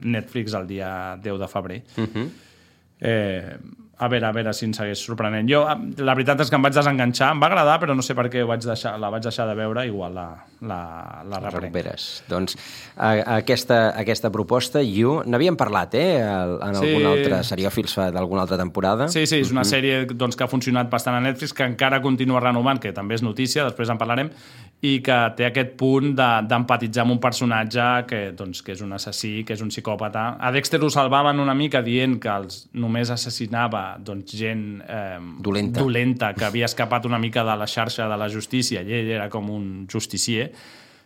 [0.01, 0.89] Netflix el dia
[1.21, 1.83] 10 de febrer.
[1.97, 2.09] Uh Mhm.
[2.15, 2.29] -huh.
[3.01, 3.57] eh,
[3.97, 5.47] a veure, a veure si ens segueix sorprenent.
[5.47, 5.61] Jo,
[6.03, 8.41] la veritat és que em vaig desenganxar, em va agradar, però no sé per què
[8.45, 10.25] vaig deixar, la vaig deixar de veure, igual la,
[10.61, 10.79] la,
[11.23, 11.61] la reprenc.
[11.63, 12.23] recuperes.
[12.27, 12.57] Doncs
[12.97, 16.19] a, aquesta, aquesta proposta, You, n'havíem parlat, eh?
[16.19, 16.89] En Sí.
[16.91, 19.07] algun altre seriòfils d'alguna altra temporada.
[19.07, 19.69] Sí, sí, és una Mhm.
[19.71, 23.23] sèrie doncs, que ha funcionat bastant a Netflix, que encara continua renovant, que també és
[23.23, 24.29] notícia, després en parlarem,
[24.85, 28.93] i que té aquest punt de- d'empatitzar amb un personatge que, doncs, que és un
[28.93, 30.37] assassí, que és un psicòpata.
[30.39, 35.81] A Dexter ho salvaven una mica dient que els només assassinava doncs, gent eh, Dolenta.
[35.81, 39.29] dolenta que havia escapat una mica de la xarxa de la justícia i ell era
[39.29, 40.51] com un justicier.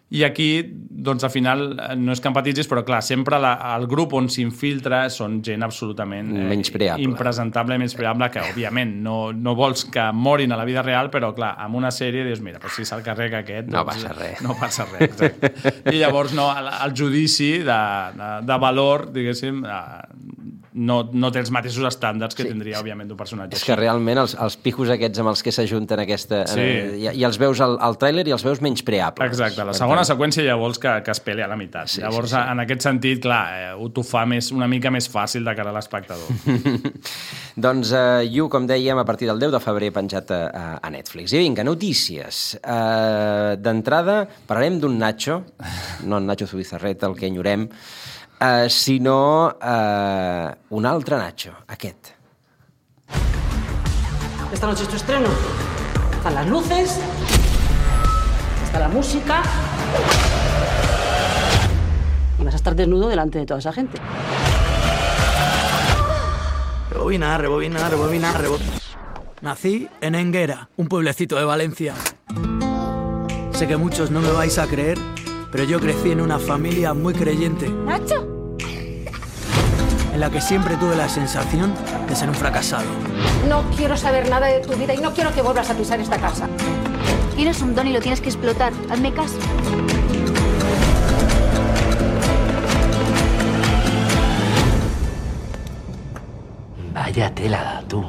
[0.09, 3.85] I aquí, doncs, al final, eh, no és que empatitzis, però clar, sempre la, el
[3.89, 7.05] grup on s'infiltra són gent absolutament eh, Menyspreable.
[7.05, 11.51] impresentable, menyspreable, que òbviament no, no vols que morin a la vida real, però clar,
[11.61, 13.69] amb una sèrie dius, mira, però si se'l carrega aquest...
[13.69, 14.41] No doncs, passa res.
[14.45, 15.75] No passa res, exacte.
[15.93, 17.79] I llavors, no, el, el judici de,
[18.17, 20.38] de, de valor, diguéssim, eh,
[20.73, 22.49] no, no té els mateixos estàndards que Sí.
[22.51, 25.99] tindria, òbviament, un personatge És que realment els, els pijos aquests amb els que s'ajunten
[26.03, 26.43] aquesta...
[26.47, 26.59] Sí.
[26.61, 29.25] Eh, i, I els veus al, al tràiler i els veus menyspreables.
[29.31, 31.89] Exacte, la segona tant, seqüència ja vols que, que es pele a la meitat.
[31.89, 32.43] Sí, Llavors, sí, sí.
[32.53, 35.73] en aquest sentit, clar, eh, ho t'ho fa més, una mica més fàcil de cara
[35.73, 36.29] a l'espectador.
[37.59, 40.91] Doncs uh, You, com dèiem, a partir del 10 de febrer penjat a, a, a
[40.93, 41.33] Netflix.
[41.33, 42.53] I vinga, notícies.
[42.61, 45.41] Uh, D'entrada, parlarem d'un Nacho,
[46.07, 47.67] no en Nacho Zubizarreta, el que enyorem,
[48.41, 52.09] uh, sinó uh, un altre Nacho, aquest.
[54.51, 55.29] Esta noche es tu estreno.
[56.17, 56.99] Están las luces,
[58.65, 59.41] está la música.
[62.39, 63.99] Y vas a estar desnudo delante de toda esa gente.
[66.89, 68.79] Rebobinar, rebobinar, rebobinar, rebobinar.
[69.41, 71.93] Nací en Enguera, un pueblecito de Valencia.
[73.53, 74.97] Sé que muchos no me vais a creer,
[75.51, 78.55] pero yo crecí en una familia muy creyente, ¿Nacho?
[80.13, 81.73] en la que siempre tuve la sensación
[82.07, 82.85] de ser un fracasado.
[83.47, 86.17] No quiero saber nada de tu vida y no quiero que vuelvas a pisar esta
[86.17, 86.47] casa.
[87.35, 88.73] Tienes un don y lo tienes que explotar.
[88.89, 89.37] Hazme caso.
[96.93, 98.03] Vaya tela, tú.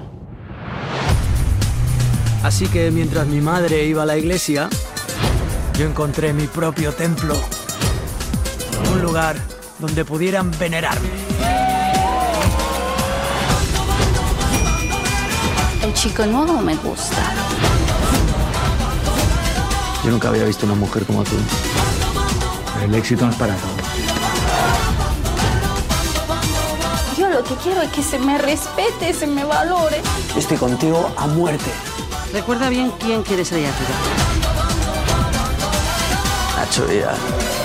[2.43, 4.69] Así que mientras mi madre iba a la iglesia,
[5.81, 7.35] yo encontré mi propio templo.
[8.93, 9.37] Un lugar
[9.79, 11.09] donde pudieran venerarme.
[15.83, 17.23] El chico nuevo me gusta.
[20.05, 21.37] Yo nunca había visto una mujer como tú.
[22.85, 23.81] El éxito no es para todos.
[27.17, 30.03] Yo lo que quiero es que se me respete, se me valore.
[30.37, 31.71] Estoy contigo a muerte.
[32.35, 34.30] Recuerda bien quién quieres ahí arriba.
[36.89, 37.61] Vidal.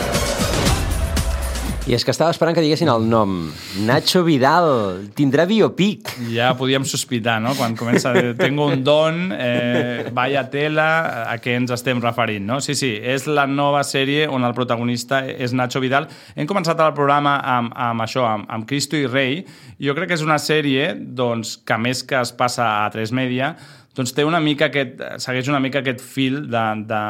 [1.86, 3.36] I és que estava esperant que diguessin el nom.
[3.86, 5.04] Nacho Vidal.
[5.14, 6.10] Tindrà biopic.
[6.34, 10.88] Ja podíem sospitar, no?, quan comença a dir, tengo un don, eh, vaya tela,
[11.30, 12.58] a què ens estem referint, no?
[12.58, 16.10] Sí, sí, és la nova sèrie on el protagonista és Nacho Vidal.
[16.34, 19.44] Hem començat el programa amb, amb això, amb, amb Cristo i Rei.
[19.78, 23.54] Jo crec que és una sèrie, doncs, que més que es passa a 3 Media,
[23.96, 27.02] doncs té una mica aquest, segueix una mica aquest fil de, de,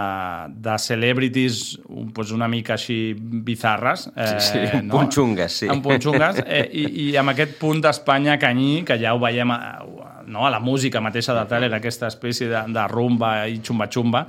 [0.68, 4.08] de celebrities doncs una mica així bizarres.
[4.16, 5.70] Eh, Sí, sí, un punt xungues, sí.
[5.72, 9.52] Un punt xungues, eh, i, i amb aquest punt d'Espanya canyí, que ja ho veiem
[9.56, 9.60] a,
[10.28, 14.26] no, a la música mateixa de tràiler, aquesta espècie de, de rumba i xumba-xumba,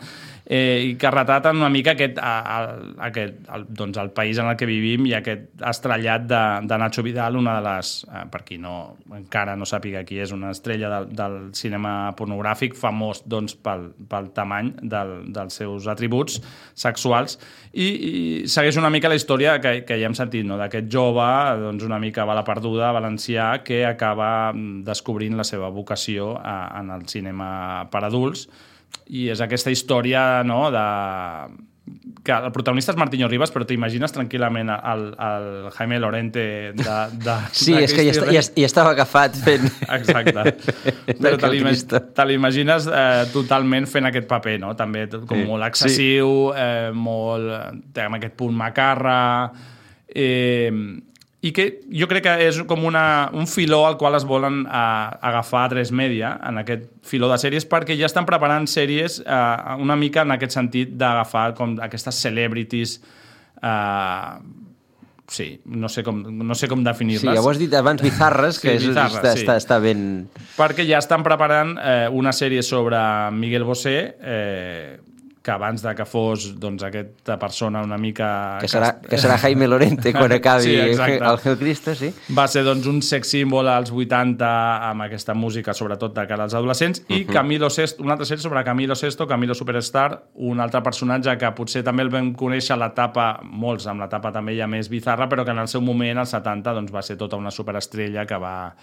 [0.47, 2.59] eh, i que retraten una mica aquest, a, a,
[3.09, 7.03] aquest el, doncs el país en el que vivim i aquest estrellat de, de Nacho
[7.03, 8.77] Vidal, una de les, eh, per qui no,
[9.17, 14.31] encara no sàpiga qui és, una estrella del, del cinema pornogràfic, famós doncs, pel, pel
[14.37, 16.39] tamany del, dels seus atributs
[16.79, 17.41] sexuals,
[17.73, 18.13] i, i
[18.49, 20.61] segueix una mica la història que, que ja hem sentit, no?
[20.61, 21.27] d'aquest jove,
[21.65, 26.95] doncs una mica bala perduda, valencià, que acaba mm, descobrint la seva vocació a, en
[26.95, 27.51] el cinema
[27.91, 28.47] per adults,
[29.07, 30.85] i és aquesta història no, de
[32.27, 35.45] que el protagonista és Martiño Rivas, però t'imagines tranquil·lament el, el
[35.77, 36.43] Jaime Lorente
[36.75, 38.35] de, de Sí, de és que ja, Rei.
[38.35, 39.69] ja, ja estava agafat fent...
[39.99, 40.57] Exacte.
[41.23, 44.75] Però te l'imagines eh, totalment fent aquest paper, no?
[44.75, 45.47] També com Sí.
[45.47, 47.85] molt excessiu, eh, molt...
[47.95, 49.21] té amb aquest punt macarra...
[50.11, 50.73] Eh,
[51.47, 53.05] i que jo crec que és com una,
[53.37, 54.73] un filó al qual es volen eh,
[55.31, 59.81] agafar a tres media, en aquest filó de sèries, perquè ja estan preparant sèries eh,
[59.83, 62.99] una mica en aquest sentit d'agafar com aquestes celebrities
[63.63, 64.39] eh,
[65.29, 67.35] sí, no sé com, no sé com Sí, definir-les.
[67.35, 69.43] ja ho has dit abans, Bizarres, que Sí, és, Bizarres, està, sí.
[69.45, 70.05] està, està ben...
[70.57, 72.99] Perquè ja estan preparant eh, una sèrie sobre
[73.35, 74.97] Miguel Bosé, eh,
[75.47, 78.59] que abans de que fos doncs, aquesta persona una mica...
[78.59, 81.21] Que serà, que serà Jaime Lorente quan acabi Sí, exacte.
[81.23, 82.11] el Hell Cristo, sí.
[82.35, 84.49] Va ser doncs, un sex símbol als 80
[84.91, 87.33] amb aquesta música, sobretot de cara als adolescents, i Mhm.
[87.33, 91.85] Camilo Sesto, una altra sèrie sobre Camilo Sesto, Camilo Superstar, un altre personatge que potser
[91.87, 95.55] també el vam conèixer a l'etapa, molts amb l'etapa també ja més bizarra, però que
[95.55, 98.75] en el seu moment, als 70, doncs, va ser tota una superestrella que va,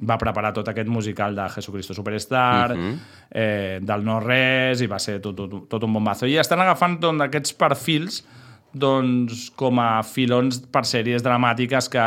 [0.00, 2.98] va preparar tot aquest musical de Jesucristo Superstar, Mhm.
[3.30, 6.26] eh, del no res, i va ser tot, tot, tot un bombazo.
[6.26, 8.24] I estan agafant doncs, aquests perfils
[8.76, 12.04] doncs, com a filons per sèries dramàtiques que,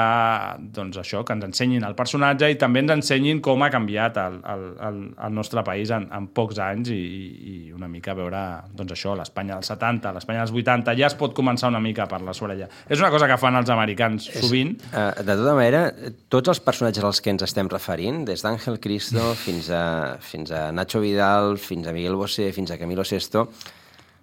[0.76, 4.38] doncs, això, que ens ensenyin el personatge i també ens ensenyin com ha canviat el,
[4.46, 8.44] el, el, nostre país en, en pocs anys i, i una mica veure
[8.78, 12.10] doncs, això, l'Espanya dels 70, l'Espanya dels 80, ja es pot començar una mica a
[12.12, 12.70] parlar sobre ella.
[12.88, 14.76] És una cosa que fan els americans sovint.
[14.92, 15.86] Uh, de tota manera,
[16.30, 19.84] tots els personatges als que ens estem referint, des d'Àngel Cristo fins a,
[20.22, 23.48] fins a Nacho Vidal, fins a Miguel Bosé, fins a Camilo Sesto,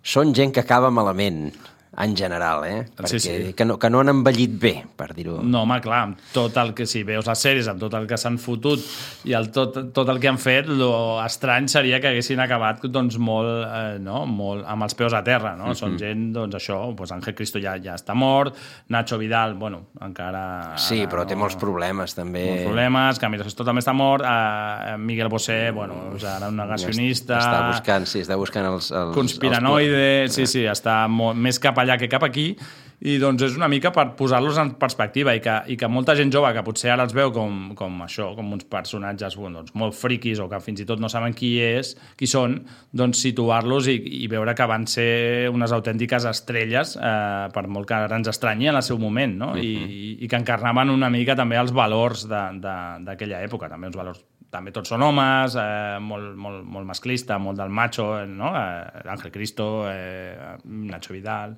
[0.07, 1.49] són gent que acaba malament,
[1.97, 2.85] en general, eh?
[2.95, 3.53] Perquè Sí, sí.
[3.57, 5.39] Que, no, que no han envellit bé, per dir-ho.
[5.43, 8.19] No, home, clar, amb tot el que, si veus les sèries, amb tot el que
[8.21, 8.83] s'han fotut
[9.25, 13.17] i el, tot, tot el que han fet, lo estrany seria que haguessin acabat doncs,
[13.19, 14.27] molt, eh, no?
[14.27, 15.71] molt amb els peus a terra, no?
[15.73, 15.79] Mhm.
[15.81, 18.55] Són gent, doncs això, doncs Ángel Cristo ja, ja està mort,
[18.89, 20.77] Nacho Vidal, bueno, encara...
[20.77, 22.45] Sí, ara però té no- molts problemes, també.
[22.51, 27.39] molts problemes, Camilo Sesto també està mort, eh, Miguel Bosé, bueno, és ara un negacionista...
[27.39, 28.91] Està buscant, sí, està buscant els...
[28.93, 32.53] els conspiranoide, sí, sí, està molt, més cap allà que cap aquí,
[32.99, 36.33] i doncs és una mica per posar-los en perspectiva i que, i que molta gent
[36.35, 40.41] jove que potser ara els veu com, com això, com uns personatges doncs molt friquis
[40.43, 42.59] o que fins i tot no saben qui és, qui són,
[42.91, 48.01] doncs situar-los i, i veure que van ser unes autèntiques estrelles eh, per molt que
[48.01, 49.53] ara ens estranyi en el seu moment, no?
[49.55, 54.27] I, i, i que encarnaven una mica també els valors d'aquella època, també uns valors
[54.51, 58.55] també tots són homes, eh, molt, molt, molt masclista, molt del macho, eh, no?
[58.57, 61.57] Eh, Ángel Cristo, eh, Nacho Vidal,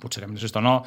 [0.00, 0.80] potser Camilo Sesto no,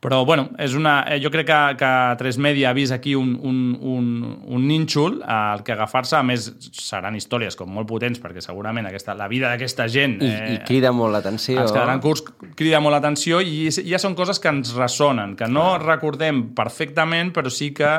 [0.00, 3.34] però bueno, és una, eh, jo crec que, que 3 Media ha vist aquí un,
[3.44, 4.06] un, un,
[4.48, 9.12] un nínxol al que agafar-se, a més seran històries com molt potents, perquè segurament aquesta,
[9.14, 11.58] la vida d'aquesta gent I, I crida molt l'atenció.
[11.60, 12.24] ens quedaran curts,
[12.56, 17.52] crida molt l'atenció i ja són coses que ens ressonen, que no recordem perfectament, però
[17.52, 17.90] sí que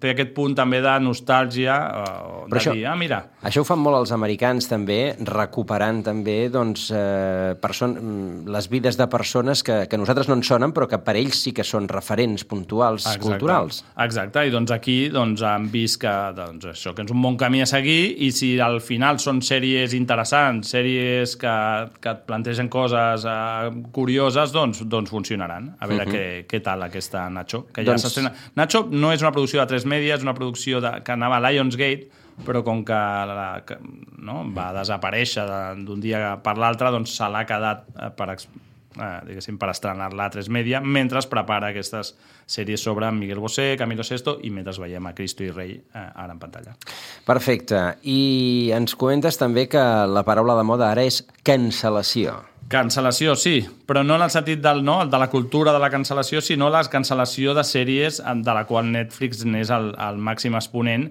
[0.00, 3.78] té aquest punt també de nostàlgia, eh, de això- dir, ah, mira, Això ho fan
[3.80, 9.96] molt els americans també, recuperant també doncs, eh, person les vides de persones que, que
[10.00, 13.82] nosaltres no ens sonen, però que per ells sí que són referents puntuals culturals.
[14.04, 17.60] Exacte, i doncs aquí doncs, han vist que, doncs, això, que és un bon camí
[17.62, 21.54] a seguir i si al final són sèries interessants, sèries que,
[22.00, 25.74] que et plantegen coses eh, curioses, doncs, doncs funcionaran.
[25.80, 26.12] A veure Mhm.
[26.14, 27.66] què, què tal aquesta Nacho.
[27.72, 28.30] Que ja Doncs-.
[28.56, 31.50] Nacho no és una producció de 3 Media, és una producció de, que anava a
[31.50, 32.08] Lionsgate,
[32.46, 33.76] però com que, la, que
[34.18, 38.30] no, va desaparèixer de- d'un dia per l'altre, doncs se l'ha quedat eh, per,
[38.96, 42.14] eh, diguéssim, per estrenar-la a 3 Media, mentre es prepara aquestes
[42.50, 46.34] sèries sobre Miguel Bosé, Camilo Sesto, i mentre veiem a Cristo i Rei eh, ara
[46.34, 46.76] en pantalla.
[47.26, 47.80] Perfecte.
[48.02, 52.38] I ens comentes també que la paraula de moda ara és cancel·lació.
[52.70, 56.38] Cancel·lació, sí, però no en el sentit del, no, de la cultura de la cancel·lació,
[56.38, 61.08] sinó la cancel·lació de sèries de la qual Netflix n'és el, el màxim exponent.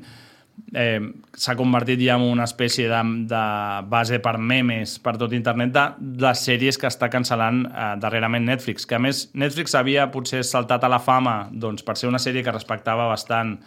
[0.74, 1.00] Eh,
[1.40, 3.02] S'ha convertit ja en una espècie de,
[3.32, 3.44] de
[3.90, 5.86] base per memes per tot internet de
[6.26, 10.84] les sèries que està cancel·lant eh, darrerament Netflix, que a més Netflix havia potser saltat
[10.84, 13.58] a la fama doncs, per ser una sèrie que respectava bastant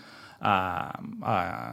[0.42, 0.90] eh,
[1.26, 1.72] eh,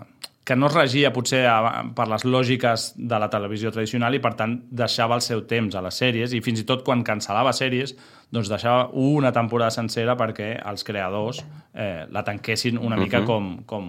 [0.49, 4.31] que no es regia potser a, per les lògiques de la televisió tradicional i per
[4.39, 7.93] tant deixava el seu temps a les sèries i fins i tot quan cancel·lava sèries
[8.33, 11.43] doncs deixava una temporada sencera perquè els creadors
[11.73, 13.25] eh, la tanquessin una mica Mhm.
[13.27, 13.85] com, com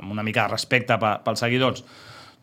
[0.00, 1.84] amb una mica de respecte pe- pels seguidors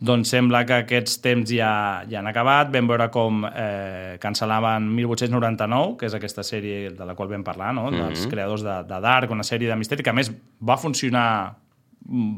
[0.01, 2.71] doncs sembla que aquests temps ja, ja han acabat.
[2.73, 7.69] Vam veure com eh, cancel·laven 1899, que és aquesta sèrie de la qual vam parlar,
[7.77, 7.91] no?
[7.91, 8.31] dels Mhm.
[8.31, 11.53] creadors de, de Dark, una sèrie de misteri que a més va funcionar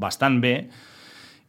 [0.03, 0.67] bastant bé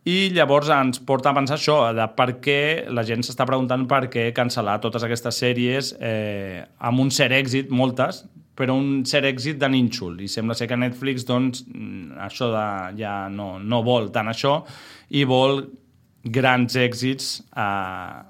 [0.06, 4.04] i llavors ens porta a pensar això, de per què la gent s'està preguntant per
[4.12, 8.22] què cancel·lar totes aquestes sèries eh, amb un cert èxit, moltes,
[8.54, 10.20] però un cert èxit de nínxol.
[10.22, 12.66] I sembla ser que Netflix doncs, mm, això de,
[13.00, 14.60] ja no, no vol tant això
[15.10, 15.64] i vol
[16.24, 18.20] grans èxits eh,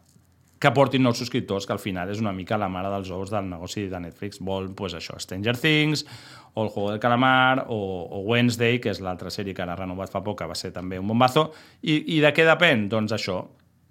[0.64, 3.50] que portin nous subscriptors, que al final és una mica la mare dels ous del
[3.50, 4.40] negoci de Netflix.
[4.40, 6.06] Vol pues, això, Stranger Things,
[6.54, 7.76] o El Juego del Calamar, o,
[8.08, 10.98] o Wednesday, que és l'altra sèrie que ara renovat fa poc, que va ser també
[10.98, 11.50] un bombazo.
[11.82, 12.88] I, I de què depèn?
[12.88, 13.42] Doncs això,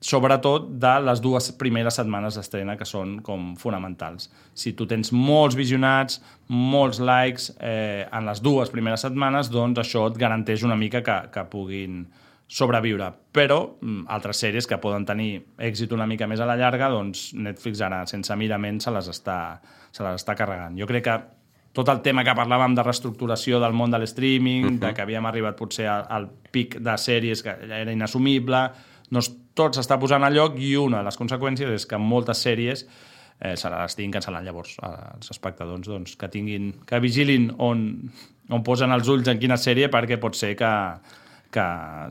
[0.04, 4.28] sobretot de les dues primeres setmanes d'estrena que són com fonamentals.
[4.54, 6.20] Si tu tens molts visionats,
[6.51, 11.18] molts likes eh, en les dues primeres setmanes, doncs això et garanteix una mica que,
[11.32, 12.04] que puguin
[12.51, 13.08] sobreviure.
[13.32, 15.38] Però mm, altres sèries que poden tenir
[15.72, 19.38] èxit una mica més a la llarga, doncs Netflix ara, sense mirament, se les està,
[19.88, 20.76] se les està carregant.
[20.78, 21.18] Jo crec que
[21.74, 24.80] tot el tema que parlàvem de reestructuració del món de l'streaming, uh -huh.
[24.80, 28.70] de que havíem arribat potser al, al pic de sèries que era inassumible,
[29.14, 32.86] doncs tot s'està posant a lloc i una de les conseqüències és que moltes sèries
[32.86, 37.84] eh, se les estiguin cancel·lant llavors els espectadors doncs, que tinguin que vigilin on,
[38.49, 40.72] on posen els ulls en quina sèrie perquè pot ser que,
[41.54, 41.64] que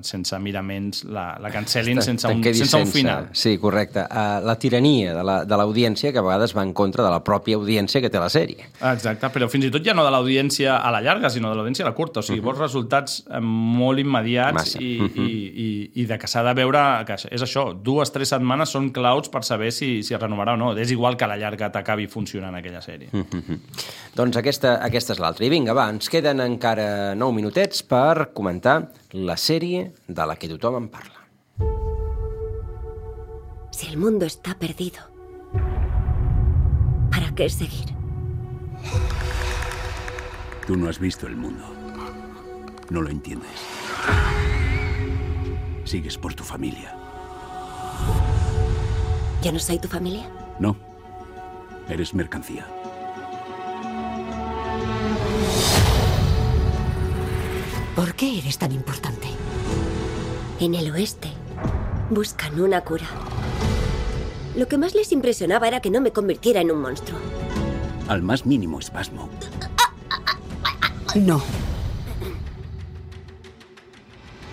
[0.07, 3.28] sense miraments la, la cancel·lin sense un, quedis sense un final.
[3.36, 4.05] Sí, correcte.
[4.07, 7.18] Uh, la tirania de la- de l'audiència que a vegades va en contra de la
[7.26, 8.68] pròpia audiència que té la sèrie.
[8.93, 11.84] Exacte, però fins i tot ja no de l'audiència a la llarga, sinó de l'audiència
[11.84, 12.20] a la curta.
[12.20, 14.78] O sigui, vols resultats eh, molt immediats Massa.
[14.80, 15.26] i, Mhm.
[15.26, 15.36] i,
[15.66, 15.68] i,
[16.03, 17.05] i de que s'ha de veure...
[17.05, 20.57] Que és això, dues, tres setmanes són claus per saber si, si es renovarà o
[20.57, 20.72] no.
[20.78, 23.09] És igual que a la llarga t'acabi funcionant aquella sèrie.
[23.12, 23.59] Mhm.
[24.14, 25.45] Doncs aquesta, aquesta és l'altra.
[25.47, 30.49] I vinga, va, ens queden encara 9 minutets per comentar la sèrie de la que
[30.49, 31.20] tothom en parla.
[33.70, 35.01] Si el mundo está perdido,
[37.11, 37.95] ¿para qué seguir?
[40.66, 41.64] Tú no has visto el mundo.
[42.91, 43.51] No lo entiendes.
[45.85, 46.95] Sigues por tu familia.
[49.43, 50.28] ¿Yo no soy tu familia?
[50.59, 50.76] No.
[51.89, 52.66] Eres mercancía.
[57.95, 59.28] ¿Por qué eres tan importante?
[60.61, 61.28] En el oeste
[62.09, 63.05] buscan una cura.
[64.57, 67.18] Lo que más les impresionaba era que no me convirtiera en un monstruo.
[68.09, 69.28] Al más mínimo espasmo.
[71.14, 71.43] No.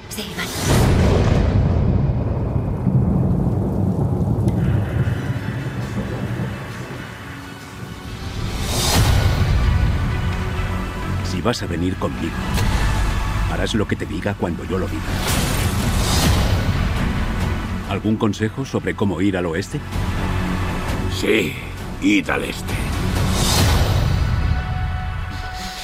[0.09, 0.49] Sí, vale.
[11.31, 12.35] Si vas a venir conmigo,
[13.60, 15.03] harás lo que te diga cuando yo lo diga.
[17.89, 19.82] ¿Algún consejo sobre cómo ir al oeste?
[21.12, 21.53] Sí,
[22.01, 22.74] id al este.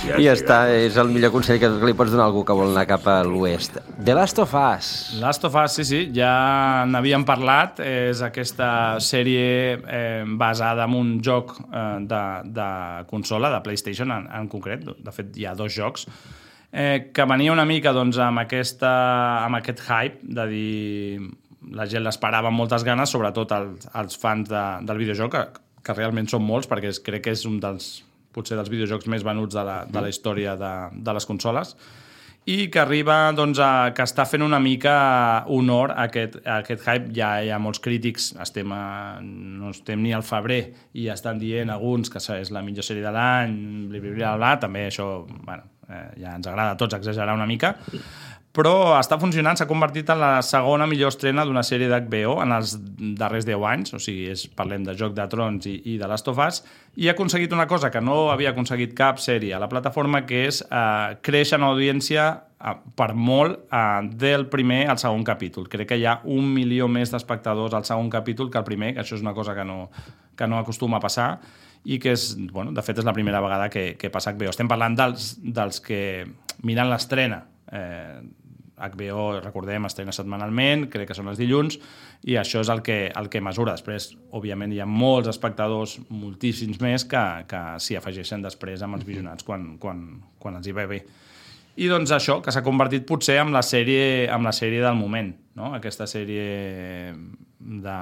[0.05, 2.69] I ja està, és el millor consell que li pots donar a algú que vol
[2.69, 3.79] anar cap a l'oest.
[3.97, 4.91] The Last of Us.
[5.17, 7.81] Last of Us, sí, sí, ja n'havíem parlat.
[7.81, 8.69] És aquesta
[9.01, 12.23] sèrie eh, basada en un joc eh, de,
[12.53, 12.69] de
[13.09, 14.85] consola, de PlayStation en, en concret.
[14.85, 16.05] De fet, hi ha dos jocs
[16.75, 18.91] eh, que venia una mica doncs, amb, aquesta,
[19.45, 21.21] amb aquest hype de dir
[21.75, 25.95] la gent l'esperava amb moltes ganes, sobretot els, els fans de, del videojoc, que, que
[25.95, 28.03] realment són molts, perquè crec que és un dels
[28.35, 31.71] potser dels videojocs més venuts de la, de la història de, de les consoles
[32.45, 34.95] i que arriba, doncs, a, que està fent una mica
[35.49, 37.09] honor a aquest, a aquest hype.
[37.17, 38.81] Ja hi ha molts crítics, estem a,
[39.21, 40.61] no estem ni al febrer
[40.93, 43.55] i estan dient alguns que és la millor sèrie de l'any,
[44.61, 47.75] també això, bueno, eh, ja ens agrada a tots exagerar una mica,
[48.55, 52.77] però està funcionant, s'ha convertit en la segona millor estrena d'una sèrie d'HBO en els
[53.19, 56.29] darrers 10 anys, o sigui, és, parlem de Joc de Trons i, i de Last
[56.31, 56.61] of Us,
[56.95, 60.45] i ha aconseguit una cosa que no havia aconseguit cap sèrie a la plataforma, que
[60.47, 65.67] és eh, créixer en audiència eh, per molt eh, del primer al segon capítol.
[65.71, 69.03] Crec que hi ha un milió més d'espectadors al segon capítol que el primer, que
[69.03, 69.89] això és una cosa que no,
[70.39, 71.29] que no acostuma a passar,
[71.85, 74.49] i que és, bueno, de fet és la primera vegada que, que passa HBO.
[74.55, 75.99] Estem parlant dels, dels que
[76.65, 77.43] miren l'estrena.
[77.71, 78.44] Eh,
[78.75, 81.77] HBO, recordem, estrena setmanalment, crec que són els dilluns,
[82.27, 83.75] i això és el que, el que mesura.
[83.77, 89.07] Després, òbviament, hi ha molts espectadors, moltíssims més, que, que s'hi afegeixen després amb els
[89.07, 90.03] visionats quan, quan,
[90.41, 90.99] quan els hi ve bé.
[91.75, 95.33] I doncs això, que s'ha convertit potser en la sèrie, en la sèrie del moment,
[95.59, 95.73] no?
[95.75, 97.13] Aquesta sèrie
[97.59, 97.99] de...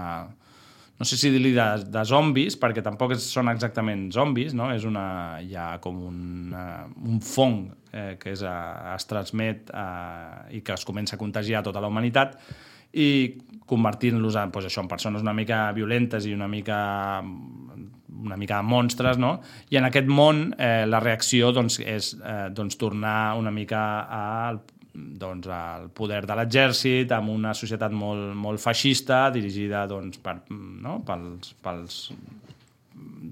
[0.93, 4.69] No sé si dir-li de, de zombis, perquè tampoc són exactament zombis, no?
[4.73, 5.05] És una...
[5.41, 6.19] Hi ha com un,
[6.53, 7.63] uh, un fong
[7.93, 11.81] eh, que és, uh, es transmet uh, i que es comença a contagiar a tota
[11.83, 12.37] la humanitat
[12.93, 13.09] i
[13.69, 16.79] convertint-los en, doncs això, en persones una mica violentes i una mica
[18.23, 19.39] una mica de monstres, no?
[19.73, 24.61] I en aquest món eh, la reacció doncs, és eh, doncs, tornar una mica al,
[24.93, 30.99] doncs, al poder de l'exèrcit, amb una societat molt, molt feixista, dirigida doncs, per, no?
[31.07, 31.99] pels, pels,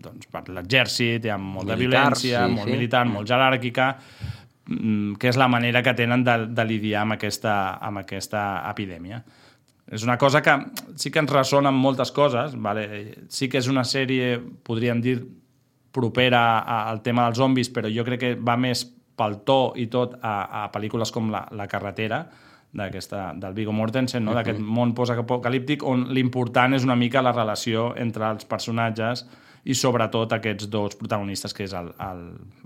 [0.01, 2.77] doncs, per l'exèrcit, i amb molta Militars, violència, sí, molt sí.
[2.77, 3.91] militar, molt jeràrquica,
[4.65, 9.21] que és la manera que tenen de, de lidiar amb aquesta, amb aquesta epidèmia.
[9.91, 10.53] És una cosa que
[10.95, 12.85] sí que ens ressona amb moltes coses, vale?
[13.29, 15.17] sí que és una sèrie, podríem dir,
[15.91, 18.85] propera al tema dels zombis, però jo crec que va més
[19.19, 22.23] pel to i tot a, a pel·lícules com La, la carretera,
[22.71, 24.33] d'aquesta del Viggo Mortensen, no?
[24.37, 29.25] D'aquest món postapocalíptic on l'important és una mica la relació entre els personatges
[29.63, 32.23] i sobretot aquests dos protagonistes, que és el, el,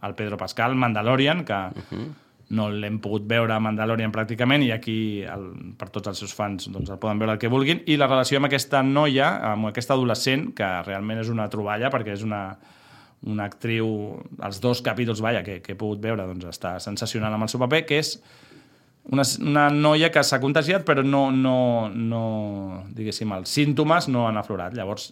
[0.08, 1.60] el Pedro Pascal, Mandalorian, que
[2.56, 5.48] no l'hem pogut veure a Mandalorian pràcticament i aquí el,
[5.80, 7.82] per tots els seus fans doncs, el poden veure el que vulguin.
[7.89, 12.14] I la relació amb aquesta noia, amb aquesta adolescent que realment és una troballa perquè
[12.14, 12.43] és una,
[13.26, 13.89] una actriu
[14.46, 17.64] els dos capítols vaja, que, que he pogut veure doncs, està sensacional amb el seu
[17.66, 18.16] paper que és
[19.12, 22.26] una, una noia que s'ha contagiat però no, no, no
[22.93, 24.78] diguéssim, els símptomes no han aflorat.
[24.78, 25.12] Llavors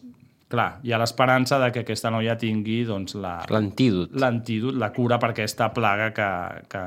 [0.53, 4.13] clar, hi ha l'esperança de que aquesta noia tingui doncs, la, L'antídot.
[4.21, 6.29] l'antídot, la cura per aquesta plaga que,
[6.69, 6.83] que,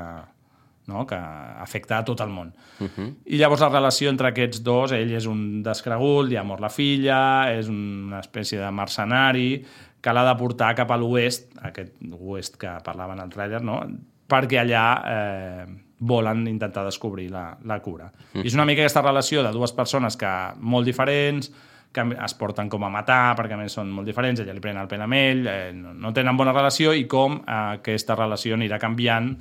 [0.87, 1.03] no?
[1.09, 2.53] que afecta a tot el món.
[2.79, 3.09] Uh -huh.
[3.25, 6.69] I llavors la relació entre aquests dos, ell és un descregut, li ha mort la
[6.69, 9.65] filla, és una espècie de mercenari
[10.01, 13.81] que l'ha de portar cap a l'oest, aquest oest que parlava en el tràiler, no?
[14.27, 15.65] perquè allà eh,
[15.99, 18.11] volen intentar descobrir la, la cura.
[18.33, 18.43] Mhm.
[18.43, 21.51] I és una mica aquesta relació de dues persones que molt diferents,
[21.97, 24.77] que es porten com a matar, perquè a més són molt diferents, ella li pren
[24.77, 28.55] el pèl amb ell, eh, no, no tenen bona relació, i com eh, aquesta relació
[28.55, 29.33] anirà canviant,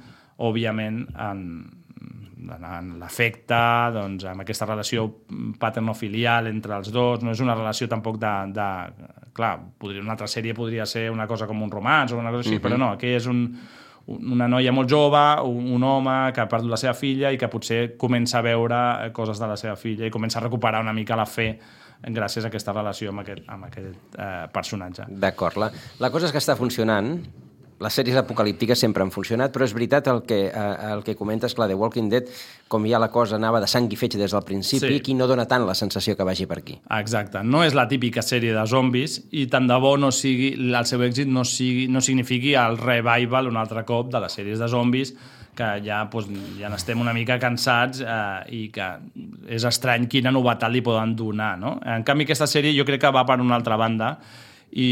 [0.42, 1.44] òbviament, en,
[2.46, 3.60] en, en l'afecte,
[3.94, 5.06] doncs, amb aquesta relació
[5.60, 8.34] paternofilial entre els dos, no és una relació tampoc de...
[8.56, 8.68] de
[9.36, 12.46] clar, podria, una altra sèrie podria ser una cosa com un romans o una cosa
[12.46, 12.62] així, Mhm.
[12.64, 13.42] però no, aquí és un,
[14.06, 17.36] un- una noia molt jove, un, un home que ha perdut la seva filla i
[17.36, 20.80] que potser comença a veure eh, coses de la seva filla i comença a recuperar
[20.80, 21.58] una mica la fe
[22.02, 25.08] gràcies a aquesta relació amb aquest, amb aquest eh, personatge.
[25.08, 25.56] D'acord.
[25.58, 27.18] La, la cosa és que està funcionant.
[27.76, 31.52] Les sèries apocalíptiques sempre han funcionat, però és veritat el que, eh, el que comentes,
[31.52, 32.24] clar, The Walking Dead,
[32.72, 34.96] com ja la cosa anava de sang i fetge des del principi, Sí.
[34.96, 36.78] aquí no dona tant la sensació que vagi per aquí.
[36.98, 37.42] Exacte.
[37.44, 41.00] No és la típica sèrie de zombis i tant de bo no sigui, el seu
[41.04, 45.12] èxit no, sigui, no signifiqui el revival un altre cop de les sèries de zombis
[45.56, 48.88] que ja, doncs, ja n'estem una mica cansats eh, i que
[49.52, 51.54] és estrany quina novetat li poden donar.
[51.60, 51.76] No?
[51.82, 54.14] En canvi, aquesta sèrie jo crec que va per una altra banda
[54.70, 54.90] i,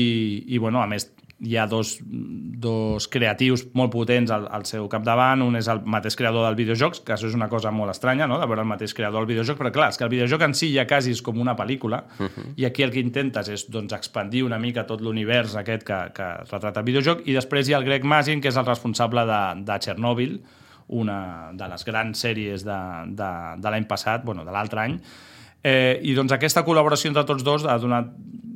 [0.48, 1.10] i bueno, a més,
[1.40, 5.42] hi ha dos, dos creatius molt potents al, al seu capdavant.
[5.42, 8.38] Un és el mateix creador del videojocs, que això és una cosa molt estranya, no?,
[8.40, 10.70] de veure el mateix creador del videojoc, però clar, és que el videojoc en si
[10.74, 12.52] ja quasi és com una pel·lícula, Uh -huh.
[12.56, 16.28] i aquí el que intentes és doncs, expandir una mica tot l'univers aquest que, que
[16.50, 19.64] retrata el videojoc, i després hi ha el Greg Mazin, que és el responsable de,
[19.64, 20.40] de Chernobyl,
[20.88, 25.00] una de les grans sèries de, de, de l'any passat, bueno, de l'altre any,
[25.66, 28.10] Eh, I doncs aquesta col·laboració entre tots dos ha donat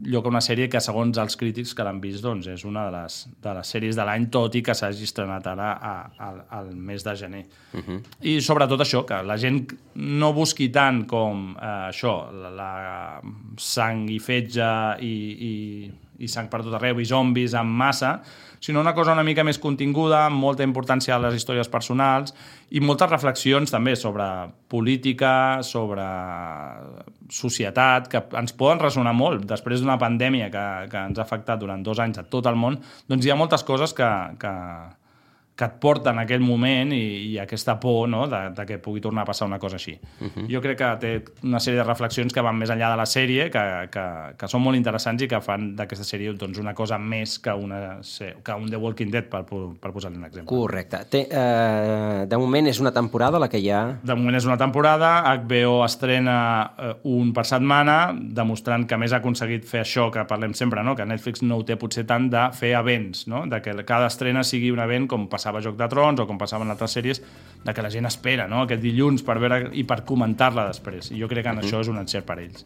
[0.07, 2.95] lloc a una sèrie que, segons els crítics que l'han vist, doncs és una de
[2.95, 6.71] les, de les sèries de l'any, tot i que s'hagi estrenat ara a, a, al
[6.75, 7.45] mes de gener.
[7.73, 8.01] Uh -huh.
[8.23, 13.21] I sobretot això, que la gent no busqui tant com eh, això, la, la
[13.57, 15.15] sang i fetge i,
[15.51, 18.21] i, i sang per tot arreu i zombis en massa,
[18.61, 22.35] sinó una cosa una mica més continguda, amb molta importància a les històries personals
[22.71, 24.27] i moltes reflexions també sobre
[24.69, 26.07] política, sobre
[27.33, 29.45] societat, que ens poden ressonar molt.
[29.49, 32.81] Després d'una pandèmia que, que ens ha afectat durant dos anys a tot el món,
[33.09, 34.09] doncs hi ha moltes coses que,
[34.41, 34.55] que,
[35.59, 38.29] que et porten en aquell moment i, i aquesta por no?
[38.31, 39.97] de, de que pugui tornar a passar una cosa així.
[40.21, 40.47] Uh -huh.
[40.53, 43.51] Jo crec que té una sèrie de reflexions que van més enllà de la sèrie,
[43.51, 44.05] que, que,
[44.39, 47.99] que són molt interessants i que fan d'aquesta sèrie doncs, una cosa més que, una,
[48.45, 49.45] que un The Walking Dead, per,
[49.81, 50.57] per posar-li un exemple.
[50.57, 50.99] Correcte.
[51.11, 53.99] Té, eh, de moment és una temporada la que hi ha...
[54.03, 59.13] De moment és una temporada, HBO estrena eh, un per setmana, demostrant que a més
[59.13, 60.95] ha aconseguit fer això que parlem sempre, no?
[60.95, 63.47] que Netflix no ho té potser tant de fer events, no?
[63.47, 66.27] de que cada estrena sigui un event com passava passava a Joc de Trons o
[66.29, 67.21] com passava en altres sèries,
[67.65, 68.63] de que la gent espera no?
[68.63, 71.11] aquest dilluns per veure i per comentar-la després.
[71.11, 71.65] I jo crec que en Mhm.
[71.65, 72.65] això és un encert per ells.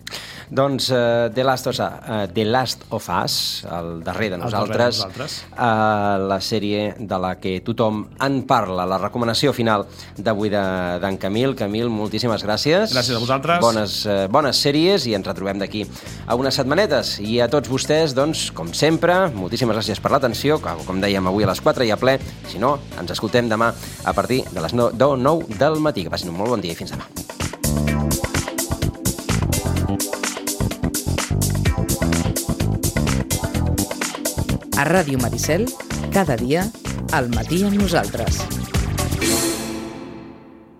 [0.51, 4.41] Doncs uh, The, Last of, uh, The Last of Us, el darrer de El darrer
[4.41, 5.45] de nosaltres, nosaltres.
[5.53, 11.17] uh, la sèrie de la que tothom en parla, la recomanació final d'avui de- d'en
[11.17, 11.55] Camil.
[11.57, 12.93] Camil, moltíssimes gràcies.
[12.93, 13.61] Gràcies a vosaltres.
[13.61, 15.87] Bones, uh, bones sèries i ens retrobem d'aquí
[16.27, 17.19] a unes setmanetes.
[17.21, 21.47] I a tots vostès, doncs, com sempre, moltíssimes gràcies per l'atenció, com, dèiem avui a
[21.47, 22.19] les 4 i a ple.
[22.49, 22.59] Si
[23.01, 26.05] ens escoltem demà a partir de les 9, 9 del matí.
[26.07, 27.09] Que passin un molt bon dia i fins demà.
[34.83, 35.69] A Ràdio Maricel,
[36.11, 36.67] cada dia,
[37.13, 38.62] al matí amb nosaltres.